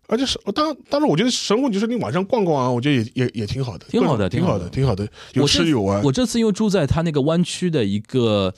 [0.07, 6.03] 而且是当当时我觉得神户就是你晚上逛逛啊，我觉得也也也挺好的，挺好的挺好的，挺好的有吃有玩。
[6.03, 8.53] 我这次因为住在他那个湾区的一个。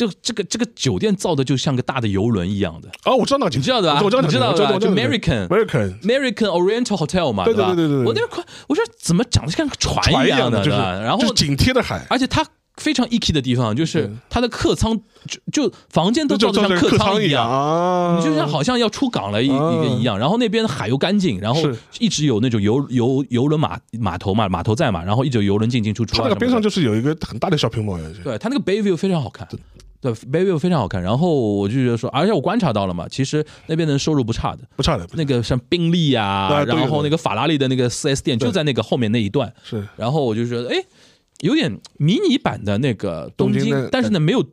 [0.00, 4.00] 这这个这个酒店造的就像个大的游轮一样的，啊，我知道那个景，你知道的吧？
[4.02, 4.78] 我知道，你知道我知道，的吧？
[4.78, 7.74] 就 American American American Oriental Hotel 嘛，对对吧？
[7.74, 12.46] 对对对对我那边快，我说怎么长得像个船船一样的，就是吧然后紧贴的海，而且它
[12.76, 17.46] 非常 icky 的地方就是它的客舱就就房间都造的像客舱一样。
[17.46, 21.60] 啊，你就像好像要出港了一一啊个一样，然后那边海又干净，然后
[21.98, 26.16] 一直有那种游游游轮码码头嘛，码头在嘛，然后一直有游轮进进出出。
[26.16, 29.46] 它那个边上就是有一个很大的 shopping mall，对它那个 Bay View 非常好看，
[30.00, 31.02] 对 View 非常好看。
[31.02, 39.86] 然后我就觉得说，而且我观察到了嘛，其实那边的人收入不差的，不差的，那个像宾利啊，啊对对然后那个法拉利的那个 4S 店就在那个后面那一段，是。
[39.96, 40.84] 然后我就觉得，哎，
[41.40, 44.44] 有点迷你版的那个东京，东京但是呢，没有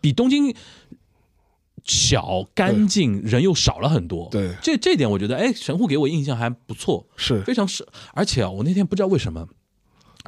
[0.00, 0.54] 比东京
[1.84, 4.28] 小、干净，人又少了很多。
[4.30, 4.50] 对。
[4.60, 7.40] 这这点我觉得，哎，神户给我印象还不错，是。
[7.42, 9.46] 非常是，而且啊，我那天不知道为什么，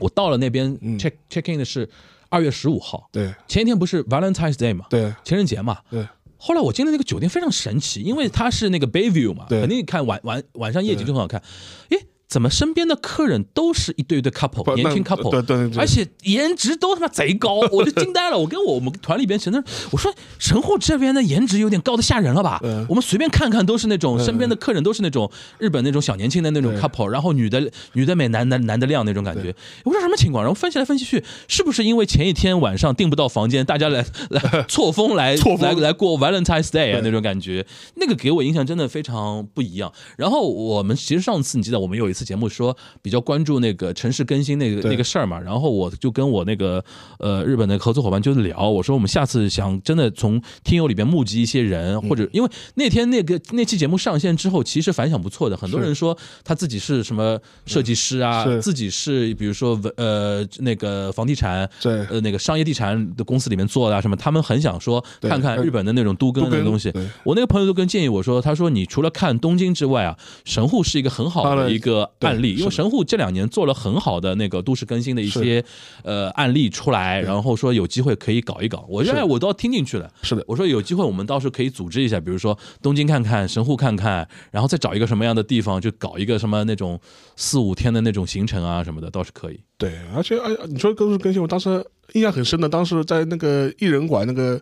[0.01, 0.99] 我到了那边嗯。
[0.99, 1.91] check check in 的是
[2.31, 3.35] 二月十五号，对。
[3.47, 5.13] 前一天不是 Valentine's Day 嘛，对。
[5.23, 6.09] 情人节嘛，对。
[6.39, 9.61] 后来我进的那个酒店非常神奇，因为它是那个 Bayview 嘛，对。
[9.61, 11.43] 肯定看晚晚晚上夜景就很好看。
[11.91, 11.99] 诶，
[12.31, 18.39] 怎么身边的客人都是一对一对 couple，年轻 couple，对对对而且颜值都他妈贼高，我就惊呆了。
[18.39, 19.61] 我跟我们团里边神的，
[19.91, 22.61] 我说神户这边的颜值有点高的吓人了吧？
[22.63, 25.29] 嗯我们随便看看都是那种身边的客人都是那种
[25.59, 29.53] 日本那种小年轻的那种 couple，然后女的女的美，男男男的亮那种感觉。
[29.85, 30.45] 我说什么情况？
[30.45, 37.67] 然后分析来分析去，是不是因为前一天晚上订不到房间，大家来来错峰来 错来来过 Valentine's Day 啊那种感觉，
[37.97, 39.93] 那个给我印象真的非常不一样。
[40.17, 46.85] 然后我们其实上次你记得我们有一次节目说比较关注那个城市更新那个那个事儿嘛，然后我就跟我那个
[47.19, 62.01] 呃日本的合作伙伴就聊，我说我们下次想真的从听友里边募集一些人，或者因为那天那个那期节目上线之后，其实反响不错的，很多人说他自己是什么设计师啊，自己是比如说文呃那个房地产对。
[62.11, 66.93] 呃那个商业地产的公司里面做的啊什么，他们很想说看看日本的那种都更的那个东西。
[67.25, 75.65] 我那个朋友都跟建议我说，他说你除了看东京之外啊，神户是一个很好的一个案例，因为神户这两年做了很好的那个都市更新的一些
[76.03, 78.85] 呃案例出来，然后说有机会可以搞一搞。
[78.89, 80.11] 我觉得是我都要听进去了。
[80.23, 87.01] 是的，我说有机会我们倒是可以组织一下，比如说东京看看，神户看看，然后再找一个什么样的地方，就搞一个什么那种
[87.37, 89.61] 四五天的那种行程啊什么的，倒是可以。
[89.79, 94.61] 对，而且哎，你说都市更新，我当时印象很深的，当时在那个艺人馆那个。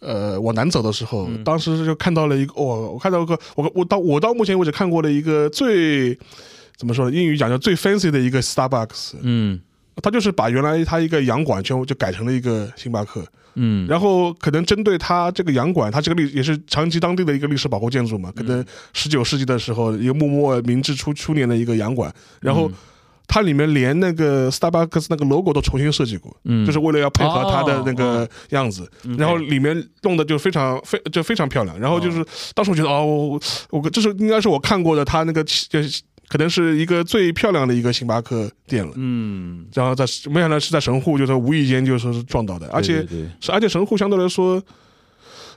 [0.00, 6.14] 呃，往南走的时候，嗯当时就看到了一个，哦，我看到一个，我我到我到目前为止看过的一个最
[6.76, 7.16] 怎么说呢？
[7.16, 9.60] 英语讲叫最 fancy 的一个 Starbucks，嗯。
[10.02, 22.68] 它就是把原来它一个洋馆全部就改成了一个星巴克，嗯，然后可能针对它这个洋馆，它这个历也是长期当地的一个历史保护建筑嘛，可嗯能十九世纪的时候一个幕末明治初初年的一个洋馆，然后。
[23.26, 26.64] 它里面连那个 Starbucks 那个 logo 都重新设计过，嗯。
[26.66, 27.94] 就是为了要配合它的那哦。
[27.94, 31.80] 个样子，然后里面弄的就非常非就非常漂亮。
[31.80, 38.92] 然后就是、当时我觉得哦，我我这是应该是我看过的它那个就是可能是一个最漂亮的一个星巴克店了。
[38.96, 43.06] 嗯，然后在没想到是在神户，就是无意间就说是撞到的，而且
[43.40, 44.62] 是而且神户相对来说，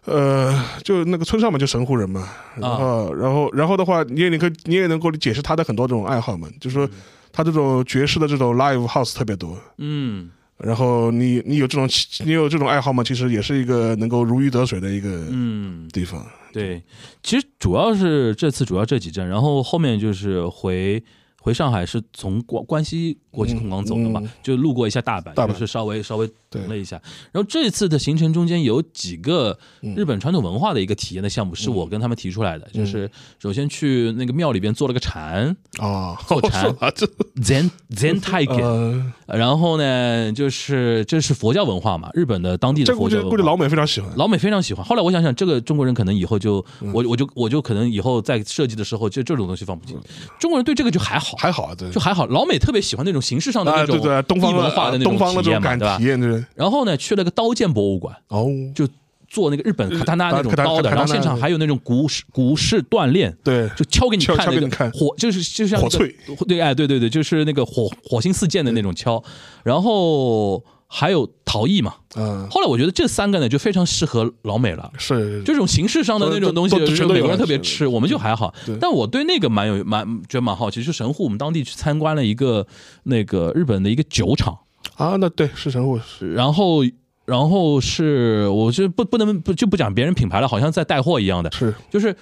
[0.06, 6.90] 呃，就那个村上嘛，就神户人嘛，然后，然后，然后的话，你也能够，你也能够解释他的很多这种爱好嘛，就是说
[7.32, 11.88] 他这种爵士的这种 live house 特别多，嗯然后你你有这种
[12.26, 16.26] 你有这种爱好吗，其实也是一个能够如鱼得水的一个嗯，地方。
[16.52, 16.82] 对，
[17.22, 21.04] 其实主要是这次主要这几站，然后后面就是回
[21.40, 24.30] 回上海是从关关西国际空港走的嘛，嗯。
[24.42, 25.54] 就路过一下大阪，大阪。
[25.54, 27.02] 就是稍微稍微对停了一下。
[27.32, 36.72] 然后这次的行程中间有几个嗯日本传统文化的一个体验的项目，是我跟他们提出来的，嗯就是首先去那个庙里边做了个禅啊，做禅
[37.42, 43.30] Zen Zen Taike，、呃，然后呢，就是这是佛教文化嘛，日本的当地的佛教文化。
[43.30, 44.12] 估计老美非常喜欢。
[44.16, 44.84] 老美非常喜欢。
[44.86, 49.98] 后来我想想，这个中国人可能以后就嗯我我就我就可能以后在设计的时候，就这种东西放不进。
[50.40, 52.26] 中国人对这个就还好，还好就还好。
[52.28, 56.04] 老美特别喜欢那种形式上的啊，那种对对，东方文化的那东方的体验嘛，这种感对吧体？
[56.06, 58.88] 验，对，然后呢，去了个刀剑博物馆，哦，就
[59.28, 63.36] 做那个日本卡塔纳那种刀的，然后现场还有那种古式古式锻炼。
[63.44, 69.22] 对，就敲给你看那个火，就是就像火淬，对，哎，对对对，就是那个火火星四溅的那种敲，
[69.64, 71.96] 然后还有陶艺嘛。
[72.16, 74.90] 嗯，后来我觉得这三个呢，就非常适合老美了。
[74.98, 78.56] 是就这种形式上的那种东西，美国人特别吃，我们就还好。
[78.66, 78.78] 对。
[78.80, 82.66] 但我对那个蛮有蛮觉得蛮好奇，就神户我们当地去参观了一个
[83.04, 84.58] 那个日本的一个酒厂，
[84.96, 86.00] 啊，那对是神户，
[86.34, 86.84] 然后
[87.26, 91.74] 然后是我就不不能不就不讲别人品牌了，好像在带货一样的，是。
[91.90, 92.16] 就是。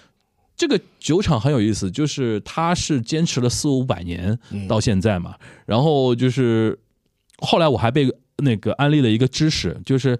[0.57, 4.65] 这个酒厂很有意思，就是它是坚持了四五百年嗯。
[4.69, 5.35] 到现在嘛，
[5.65, 6.79] 然后就是
[7.39, 10.17] 后来我还被那个安利了一个知识，就是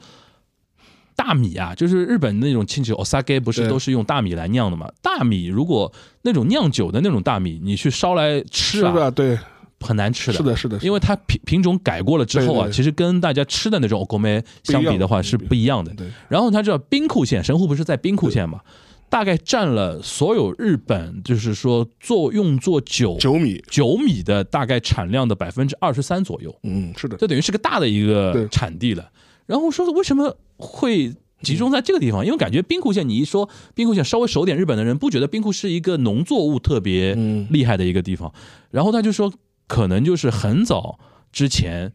[1.16, 4.92] 大米啊，就是日本那种清酒 osake 不是都是用大米来酿的嘛？
[5.02, 5.90] 大米如果
[6.24, 9.40] 那种酿酒的那种大米，你去烧来吃啊，是，对，
[9.80, 10.38] 很难吃的。
[10.38, 15.94] 是的，是的，因为它品品种改过了之后啊，其实跟大家吃的那种 okome 相比的话是不一样的。
[15.94, 18.62] 对，然后他知道兵库县，神户不是在兵库县嘛，
[19.10, 29.12] 大概占了所有日本就是说做用作酒九米，酒米的大概产量的百分之二十三左右，嗯，是的，这等于是个大的一个产地了。
[29.46, 31.14] 然后我说为什么会
[31.44, 32.26] 集中在这个地方？
[32.26, 38.34] 因为感觉兵库县，你一说兵库县，稍微熟点日本的人不觉得兵库是一个农作物特别嗯厉害的一个地方。
[38.72, 39.32] 然后他就说，
[39.68, 41.00] 可能就是很早
[41.32, 41.92] 之前，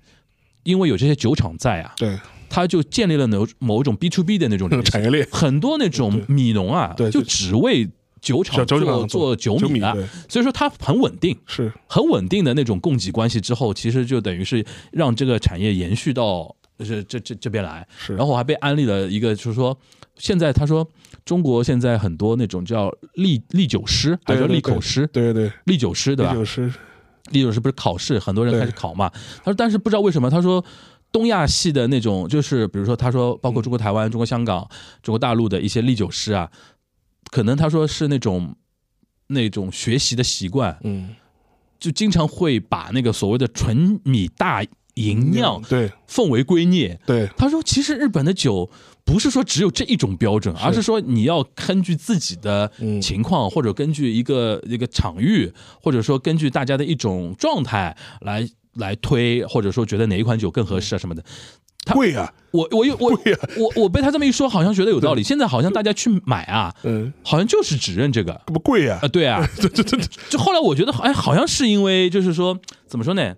[0.65, 2.19] 因为有这些酒厂在啊，对，
[2.49, 5.27] 他就建立了某某种 B to B 的那种 产业链。
[5.31, 7.11] 很多那种米农啊，对。
[7.11, 7.89] 就只为
[8.21, 9.93] 酒厂做做酒酒米的。
[9.93, 11.39] 对，所以说它很稳定。
[11.47, 11.73] 是。
[11.87, 17.87] 很稳定的那种供给关系之后，其实就等于是让这个产业延续到这这这这边来。
[17.97, 19.79] 是，然后我还被安利了一个，就是说
[20.17, 20.87] 现在他说
[21.25, 24.57] 中国现在很多那种叫利利酒师，还叫对对。
[24.57, 26.35] 历口师，对对利酒师对吧？
[26.35, 26.71] 就是
[27.31, 29.11] 历酒师不是考试，很多人开始考嘛。
[29.39, 30.65] 他说，但是不知道为什么，他说。
[31.13, 34.71] 东亚系的那种，就是比如说，他说，包括中国台湾、中国香港、
[35.03, 36.49] 中国大陆的一些历酒师啊，
[37.33, 38.55] 可能他说是那种
[39.27, 41.17] 那种学习的习惯，嗯，
[41.81, 44.63] 就经常会把那个所谓的纯米大
[44.95, 46.97] 吟酿对奉为圭臬。
[47.05, 48.71] 对他说，其实日本的酒
[49.11, 55.53] 不是说只有这一种标准，而是说你要根据自己的嗯情况，或者根据一个一个场域，
[55.83, 61.25] 或者说根据大家的一种状态来来推，或者说觉得哪一款酒更合适啊什么的。
[61.85, 65.23] 他贵啊，我我又我啊我我被他这么一说，好像觉得有道理。
[65.25, 68.41] 现在好像大家去买啊，嗯，好像就是只认这个。
[68.47, 69.97] 这不贵啊啊，，对啊，这这这
[70.29, 72.57] 就后来我觉得，哎，好像是因为就是说，
[72.87, 73.35] 怎么说呢？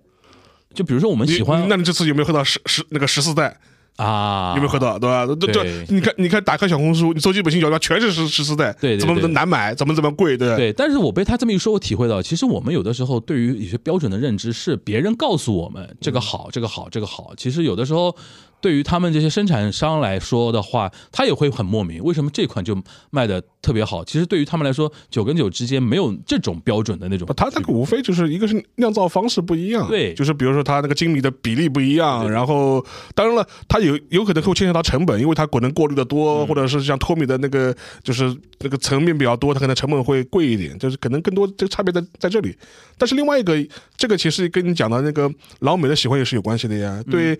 [0.74, 3.56] 就比如说我们喜欢那你这次有没有喝到十十那个十四代？
[3.96, 4.98] 啊，有没有喝到？
[4.98, 5.26] 对吧？
[5.26, 10.56] 对对对，你看，你看，打开小红书，你搜基本星酒吧全是十十四代，对对怎么难买，怎么怎么贵，对吧？
[10.56, 17.32] 对，但是我被他这么一说，我体会到，其实我们有的时候对于一些标准的认知是别人告诉我们这个好，这个好，这个好。
[17.36, 18.16] 其实有的时候，
[18.62, 24.04] 对于他们这些生产商来说的话，他也会很莫名，为什么这款就卖的特别好？
[24.04, 27.34] 其实对于他们来说，酒跟酒之间没有这种标准的那种不，。
[27.34, 32.84] 它那个无非就是一个是酿造方式不一样，对就是比如说它那个精米的比例不一样，然后
[33.16, 42.56] 当然了，它有有可能会牵扯到成本，因为它可能过滤的嗯多，或者是像脱米的那个就是那个层面比较多，它可能成本会贵一点，就是可能更多这个差别在在这里。
[42.96, 43.56] 但是另外一个，
[43.96, 45.28] 这个其实跟你讲的那个
[45.60, 47.38] 老美的喜欢也是有关系的呀，嗯对。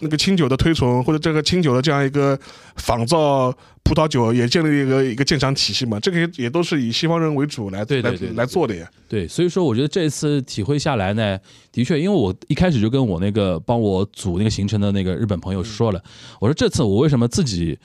[0.00, 2.38] 那个清酒的推崇，或者这个清酒的这样一个
[2.76, 5.98] 仿造葡萄酒，也建立一个一个鉴赏体系嘛。
[6.00, 8.88] 这个也也都是以西方人为主来来对对对对来做的呀。
[9.08, 11.38] 对，所以说我觉得这次体会下来呢，
[11.72, 16.02] 的确，因为我一开始就跟我那个帮我组那个行程的那个日本朋友说了，
[16.40, 17.78] 我说这次我为什么自己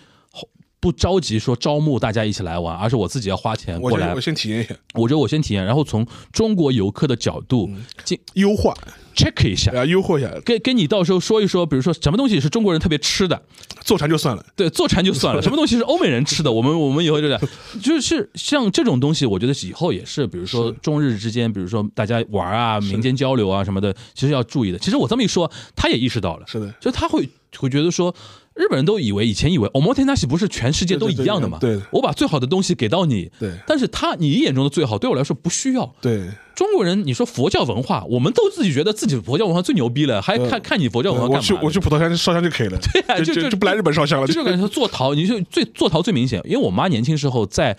[0.83, 4.19] 不着急说招募大家一起来玩，而是我自己要花钱过来我先我。
[4.19, 4.75] 先体验一下。
[4.95, 7.85] 我觉得我先体验，然后从中国游客的角度嗯。
[8.03, 8.73] 进优化
[9.15, 13.41] ，check 一下，啊，优化一下，跟跟你到时候说一说，比如说什么东西是中国人特别吃的，
[13.79, 14.45] 坐船就算了。
[14.57, 17.41] 对，坐船就算了， 什么东西是欧美人吃的，我们我们以后就这样，
[17.81, 24.77] 就是像这种东西，我觉得以后也是，比如说中日之间，比如说大家玩啊、民间交流啊什么的，其实要注意的。
[24.79, 26.69] 其实我这么一说，他也意识到了，是的。
[26.81, 28.13] 就他会会觉得说。
[28.55, 31.57] 日本人都以为以前以为 e n a s h i 不是全世界都一样的嘛？
[31.59, 35.91] 对我把最好的东西给到你，对但是他你眼中的最好，对我来说不需要。
[35.99, 41.39] 对，中国人，你说佛教文化，我们都自己觉得自己佛教文化最牛逼了，还看看你佛教文化干嘛？
[41.39, 47.75] 我去我去葡萄山烧香就可以了， 对啊就就就就不来日本烧香了，就感觉做陶，你就最做陶最明显，因为我妈年轻时候在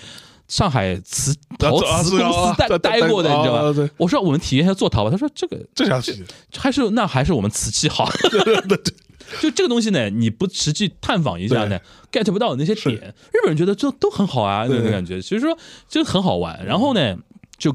[0.48, 3.90] 上海瓷陶瓷公司待待过的，你知道吧？
[3.96, 6.24] 我说我们体验一下做陶吧，他说这个这下去，
[6.56, 8.10] 还是那还是我们瓷器好。
[9.40, 11.78] 就这个东西呢，你不实际探访一下呢
[12.12, 12.94] ，get 不到那些点。
[12.96, 15.56] 日本人觉得这都很好啊，那种感觉，所以说
[15.88, 16.64] 就很好玩。
[16.64, 17.16] 然后呢，
[17.58, 17.74] 就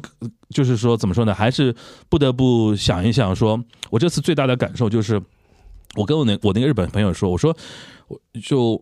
[0.50, 1.76] 就是说怎么说呢，还是
[2.10, 5.22] 不得不想一想说，我这次最大的感受就是，
[5.95, 7.56] 我跟我那我那个日本朋友说，我说
[8.08, 8.82] 我就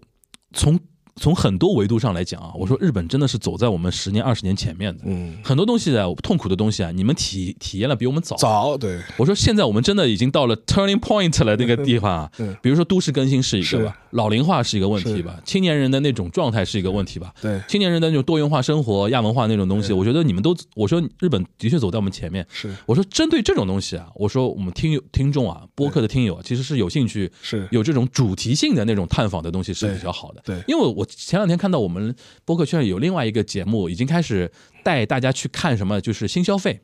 [0.53, 0.79] 从
[1.17, 5.03] 从很多维度上来讲啊，我说日本真的是走在我们十年二十年前面的。
[5.05, 8.35] 嗯，很多东西啊，痛苦的东西啊，你们体体验了比我们早。
[8.37, 12.31] 早对，我说现在我们真的已经到了 turning point 了那个地方啊。
[12.39, 17.61] 嗯，比如说都市更新是一个吧，老龄化是一个问题吧，青年人的那种状态是一个问题吧，对。
[17.67, 22.45] 青年人的那种多元化生活、亚文化那种东西，我觉得你们都，我说日本的确走在我们前面。
[22.49, 22.73] 是。
[22.85, 27.67] 我说针对这种东西啊，我说我们听友听众啊，播客的听友啊，其实是有兴趣是。
[27.71, 30.41] 有这种主题性的那种探访的东西是比较好的。
[30.45, 30.63] 对对。
[30.67, 34.51] 因为我前两天看到我们播客圈有另外一个节目，已经开始
[34.83, 36.81] 带大家去看什么，就是新消费。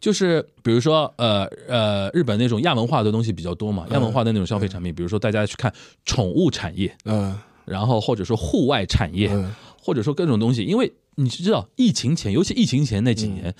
[0.00, 5.72] 就是比如说，呃呃，日本那种亚文化的东西比较多嘛，亚文化的那种消费产品，比如说大家去看
[6.04, 7.36] 宠物产业，嗯。
[7.64, 9.52] 然后或者说户外产业，嗯。
[9.82, 13.34] 或者说各种东西，因为你知道疫情前，尤其疫情前那几嗯。
[13.34, 13.54] 年，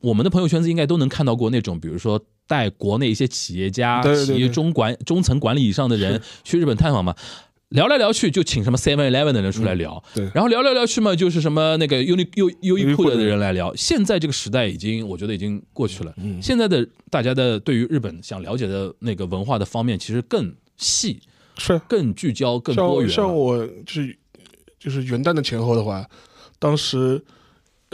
[0.00, 7.14] 我们的朋友圈子应该都能看到过那种，比如说带国内一些企业家、企业中管中层管理以上的人去日本探访嘛。
[7.70, 13.74] 聊来聊去就请什么 Seven Eleven 的人出来聊，对然后聊来聊去嘛，就是什么那个优衣优优衣库的人来聊。
[13.76, 16.12] 现在这个时代已经，我觉得已经过去了。
[16.16, 21.20] 嗯现在的大家的对于日本想了解的那个文化的方面，其实更细、
[21.58, 23.14] 是更聚焦、更多元了。
[23.14, 24.18] 像我就是
[24.78, 26.04] 就是元旦的前后的话，
[26.58, 27.22] 当时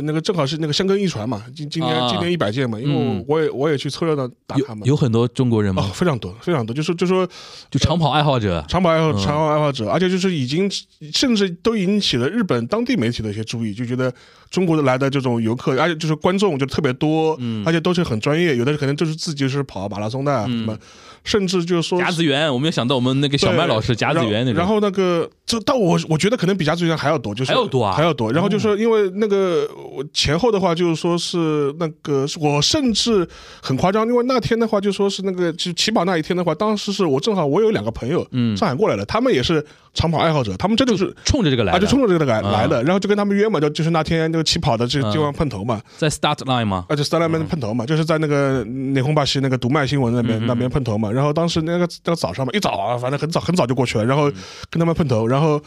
[0.02, 5.90] 那个正好是那个香根一传嘛，今今年、啊今年一百届嘛，因为我、嗯我也我也去凑热闹打卡嘛，有有很多中国人哦吗？
[5.94, 7.26] 非常多非常多，就是就说
[7.70, 8.64] 就长跑爱好者。
[8.68, 10.70] 长跑爱好嗯长跑爱好者，而且就是已经
[11.12, 14.12] 甚至都引起了日本当地媒体的一些注意，就觉得
[14.50, 20.76] 中国的来的这种游客，而且就是观众就特别多，嗯而且都是很专业，有的可能就是自己是跑马拉松的啊，什么，
[21.24, 24.58] 甚至就是说甲子园，我没有想到我们那个小麦老师甲子园那种。
[24.58, 28.32] 然后那个，就但我我觉得可能比甲子园还要多，就是还要多啊还要多。
[28.32, 33.26] 然后就说，因为那个我前后的话，就是说是那个，我甚至
[33.62, 38.56] 很夸张，因为那天的话，就说是那个就起跑那一天的话，当时是我正好我有两个朋友，嗯。
[38.56, 39.64] 上海过来的，他们也是
[39.94, 41.14] 长跑爱好者，他们真的是。
[41.24, 42.50] 冲着这个来就冲着这个来啊。
[42.50, 46.84] 来的，然后就跟他们约嘛，就就是那天那个起跑的这个地方碰头嘛，在 start line 吗？
[46.88, 51.10] 而且斯拉门碰头嘛，就是在那个内红巴西那个读卖新闻那边、那边碰头嘛。
[51.10, 54.30] 然后当时那个那个早上嘛，一早啊，反正很早很早就过去了，然后
[54.70, 55.60] 跟他们碰头，然后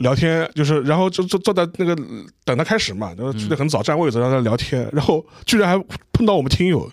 [0.00, 1.94] 聊天，就是然后就坐坐在那个
[2.44, 6.90] 等他开始嘛，然后去的很早，占位置让他聊天，然后居然还碰到我们听友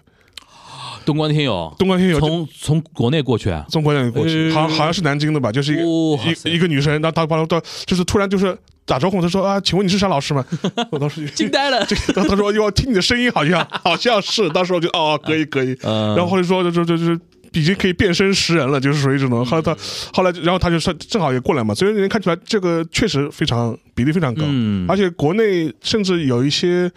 [1.06, 2.20] 东关听友，东关听友。
[2.20, 10.44] 从从国内过去啊，从国内过去，呃好好像是南京的吧，就是一个、哦一一个女生，然后她帮她就是突然就是打招呼，她说啊，请问你是沙老师吗？
[10.92, 11.84] 我当时就 惊呆了。
[11.88, 17.18] 这个，他说哟，听你的声音好像好像是，当时我就哦，可以可以，嗯然后后来说就就就就是
[17.54, 19.46] 已经可以变身食人了，就是属于这种。
[19.46, 19.76] 后来他
[20.14, 26.92] 后来，然后他就说正好也过来嘛，所以能看出来这个确实非常比例非常高，嗯而且国内甚至有一些。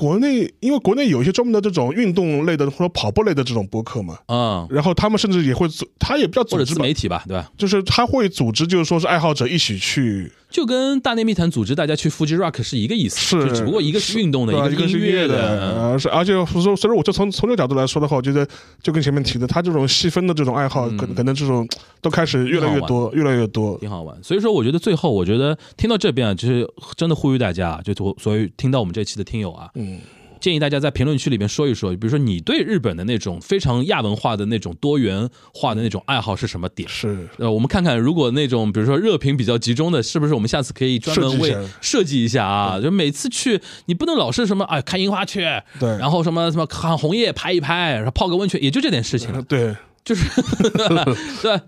[0.00, 7.50] 国内，因为国内有一些专门的这种运动类的或者跑步类的这种播客嘛，嗯，然后他们甚至也会组，他也不叫组织媒体吧，对吧？
[7.58, 15.98] 就是他会组织，就是说是爱好者一起去就跟大内密谈组织大家去 Fuji Rock 是一个意思，是就只不过一个是运动的，一个是音乐的。
[15.98, 18.46] 是，而且所以说，所以说我就从从这个角度来说的话，我觉得
[18.82, 21.68] 就跟前面提的，他这种细分的这种爱好，可能可能这种
[22.00, 23.76] 都开始越来越多，越来越多。
[23.78, 29.98] 挺好玩，所以说我觉得最后，我觉得听到这边啊，就是真的呼吁大家啊，就所所以听到我们这期的听友啊，嗯，
[30.40, 36.88] 建议大家在评论区里面说一说，比如说你对日本的那种非常亚文化的那种多元化的那种爱好是什么点？
[36.88, 42.80] 是呃，我们看看，如果那种比如说热评比较集中的，是不是我们下次可以专门为设计一下啊？
[42.80, 45.40] 就每次去，你不能老是什么哎看樱花去，
[45.78, 49.42] 对然后什么什么看红叶拍一拍，然后泡个温泉，也就这点事情了。
[49.42, 49.74] 对，
[50.08, 50.24] 就是
[50.72, 51.04] 对吧？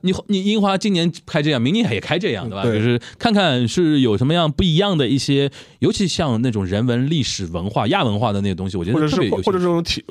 [0.01, 2.63] 你你樱花今年开这样，明年也开这样，对吧？
[2.63, 10.03] 对就是看看是有什么样不一样的一些，尤其像那种人文、历史文化、亚文化的那些东西，我觉或者是得特别有或者兴趣这种体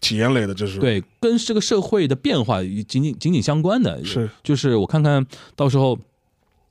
[0.00, 5.26] 体验类的，就是对，跟这个社会的变化紧紧紧紧相关的，是就是我看看
[5.56, 5.98] 到时候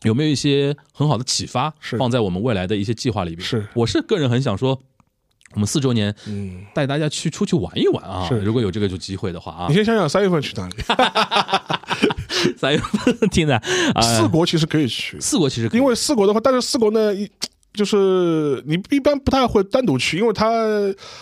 [0.03, 3.45] 有没有一些很好的启发，是放在我们未来的一些计划里边。
[3.45, 4.81] 是我是个人很想说，
[5.53, 6.65] 我们四周年嗯。
[6.73, 8.27] 带大家去出去玩一玩啊！
[8.27, 10.75] 是如果有这个就机会的话啊你，先想想三月份去哪里？
[12.57, 13.55] 三月份听的
[13.93, 17.29] 啊，四国其实可以去，四国其实可以因为四国的话，但是四国呢，一
[17.73, 20.47] 就是你一般不太会单独去，因为它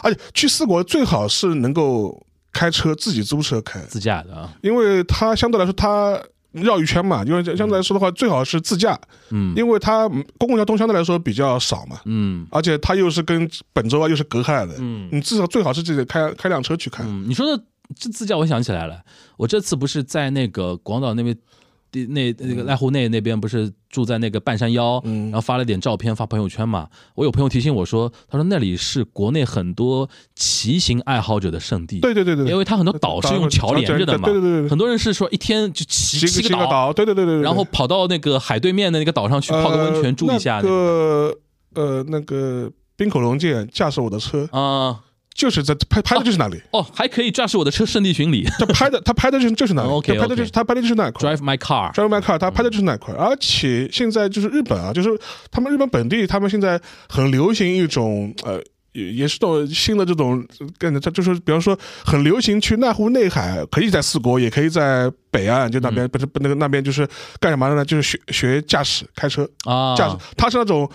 [0.02, 6.22] 而且去四国最好是能够开车自己租车开，自驾的啊，因为它相对来说它
[6.62, 9.00] 绕一圈嘛，因为相对来说的话，最好是自驾，
[9.32, 9.54] 嗯。
[9.56, 10.08] 因为它
[10.38, 12.46] 公共交通相对来说比较少嘛，嗯。
[12.52, 15.10] 而且它又是跟本州啊又是隔开来的，嗯。
[15.12, 17.64] 你至少最好是自己开开辆车去看，嗯，你说的
[17.96, 19.02] 这自驾，我想起来了，
[19.38, 21.38] 我这次不是在那个广岛那边。
[21.92, 25.26] 地那那个濑户内那边不是住在那个半山腰，嗯。
[25.26, 26.88] 然后发了点照片发朋友圈嘛。
[27.16, 34.70] 我有朋友提醒我说，他说那里是国内很多骑行爱好者的圣地，对对对对，因为他很多岛是用桥连着的嘛，对对对对。
[34.70, 41.38] 很多人是说一天就骑骑骑个岛，对对对对对，然后跑到那个海对面的那个岛上去泡个温泉住一下呃、那个
[41.76, 45.00] 呃，那个滨口龙介驾驶我的车，啊、
[45.40, 48.46] 就是在拍拍的就是那里，哦，还可以驾驶我的车圣地巡礼。
[48.60, 51.34] 他拍的他拍的就是就是那里，OK，他拍的就是他拍的就是那块。
[51.34, 55.10] ，Drive my car，Drive My Car，他拍的就是那块，而且现在就是日本啊，就是
[55.50, 56.78] 他们日本本地，他们现在
[57.08, 58.62] 很流行一种呃，
[58.92, 60.46] 也也是种新的这种，
[60.78, 65.96] 跟他就是比方说很流行去濑户内海，可以在四国，也可以在北岸，就那嗯。
[65.96, 67.08] 边、不是不那个那边就是
[67.40, 67.86] 干什么的呢？
[67.86, 70.90] 就是学学驾驶开车，啊，驾驶，他是那种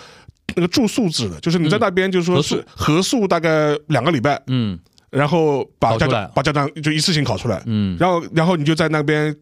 [0.55, 4.79] 那个住宿制的，就是你在那边就是说是合宿大概两个礼拜，嗯。
[5.11, 9.33] 然后把驾照把驾照就一次性考出来，嗯，然后然后你就在那边，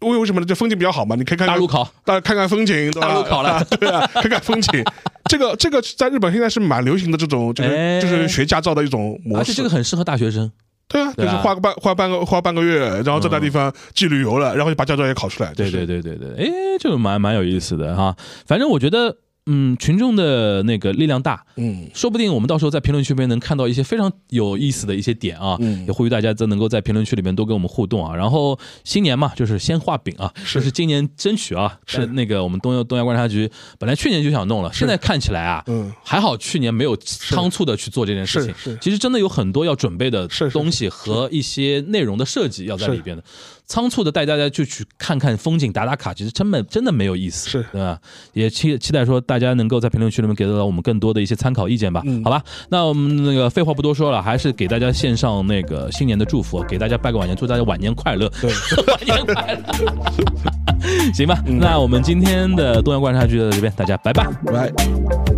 [0.00, 0.44] 为为什么呢？
[0.44, 3.08] 就风景比较好嘛，你可以看看大陆考，大家看看风景，对吧？
[3.08, 3.64] 大陆考了。
[3.80, 4.84] 对啊，看看风景。
[5.30, 7.98] 这个这个在日本现在是蛮流行的这种，就是、哎。
[7.98, 9.40] 就是学驾照的一种模式。
[9.40, 10.52] 而且这个很适合大学生，
[10.86, 15.54] 对啊，就是花个半花半个花半个月，然后在那地方既旅游了，然后就把驾照也考出来。
[15.54, 15.86] 对就是。
[15.86, 18.14] 对对对对，哎，这个蛮蛮有意思的哈。
[18.46, 19.16] 反正我觉得，
[19.46, 25.84] 嗯，群众的那个力量大，嗯，说不定我们到时候在评论区里面能看到一些非常有意思的一些点啊，嗯。
[25.84, 28.14] 也呼吁大家都能够在评论区里面多跟我们互动啊。
[28.14, 30.60] 然后新年嘛，就是先画饼啊，是。
[30.60, 32.06] 就是今年争取啊，是。
[32.06, 35.92] 那个我们东亚东亚观察局本来去年就想弄了，现在看起来啊，嗯。
[36.04, 38.54] 还好去年没有仓促的去做这件事情。
[38.54, 43.24] 是是，其实真的有很多要准备的东西和一些内容的设计要在里边的。
[43.66, 47.98] 仓促的带大家就去看看风景、打打卡，其实真的真的没有意思，是对吧？
[48.32, 52.42] 也期期待说大家能够在评论区里面给到我们更多的一些参考意见吧，嗯好吧？
[52.68, 58.50] 那我们那个废话不多说了，还是给大家献上那个新年的祝福，给大家拜个晚年，祝大家晚年快乐，对，
[58.86, 61.42] 晚年快乐， 行吧？
[61.46, 64.28] 那我们今天的东阳观察局就到这边，大家拜拜。
[64.52, 65.31] 来。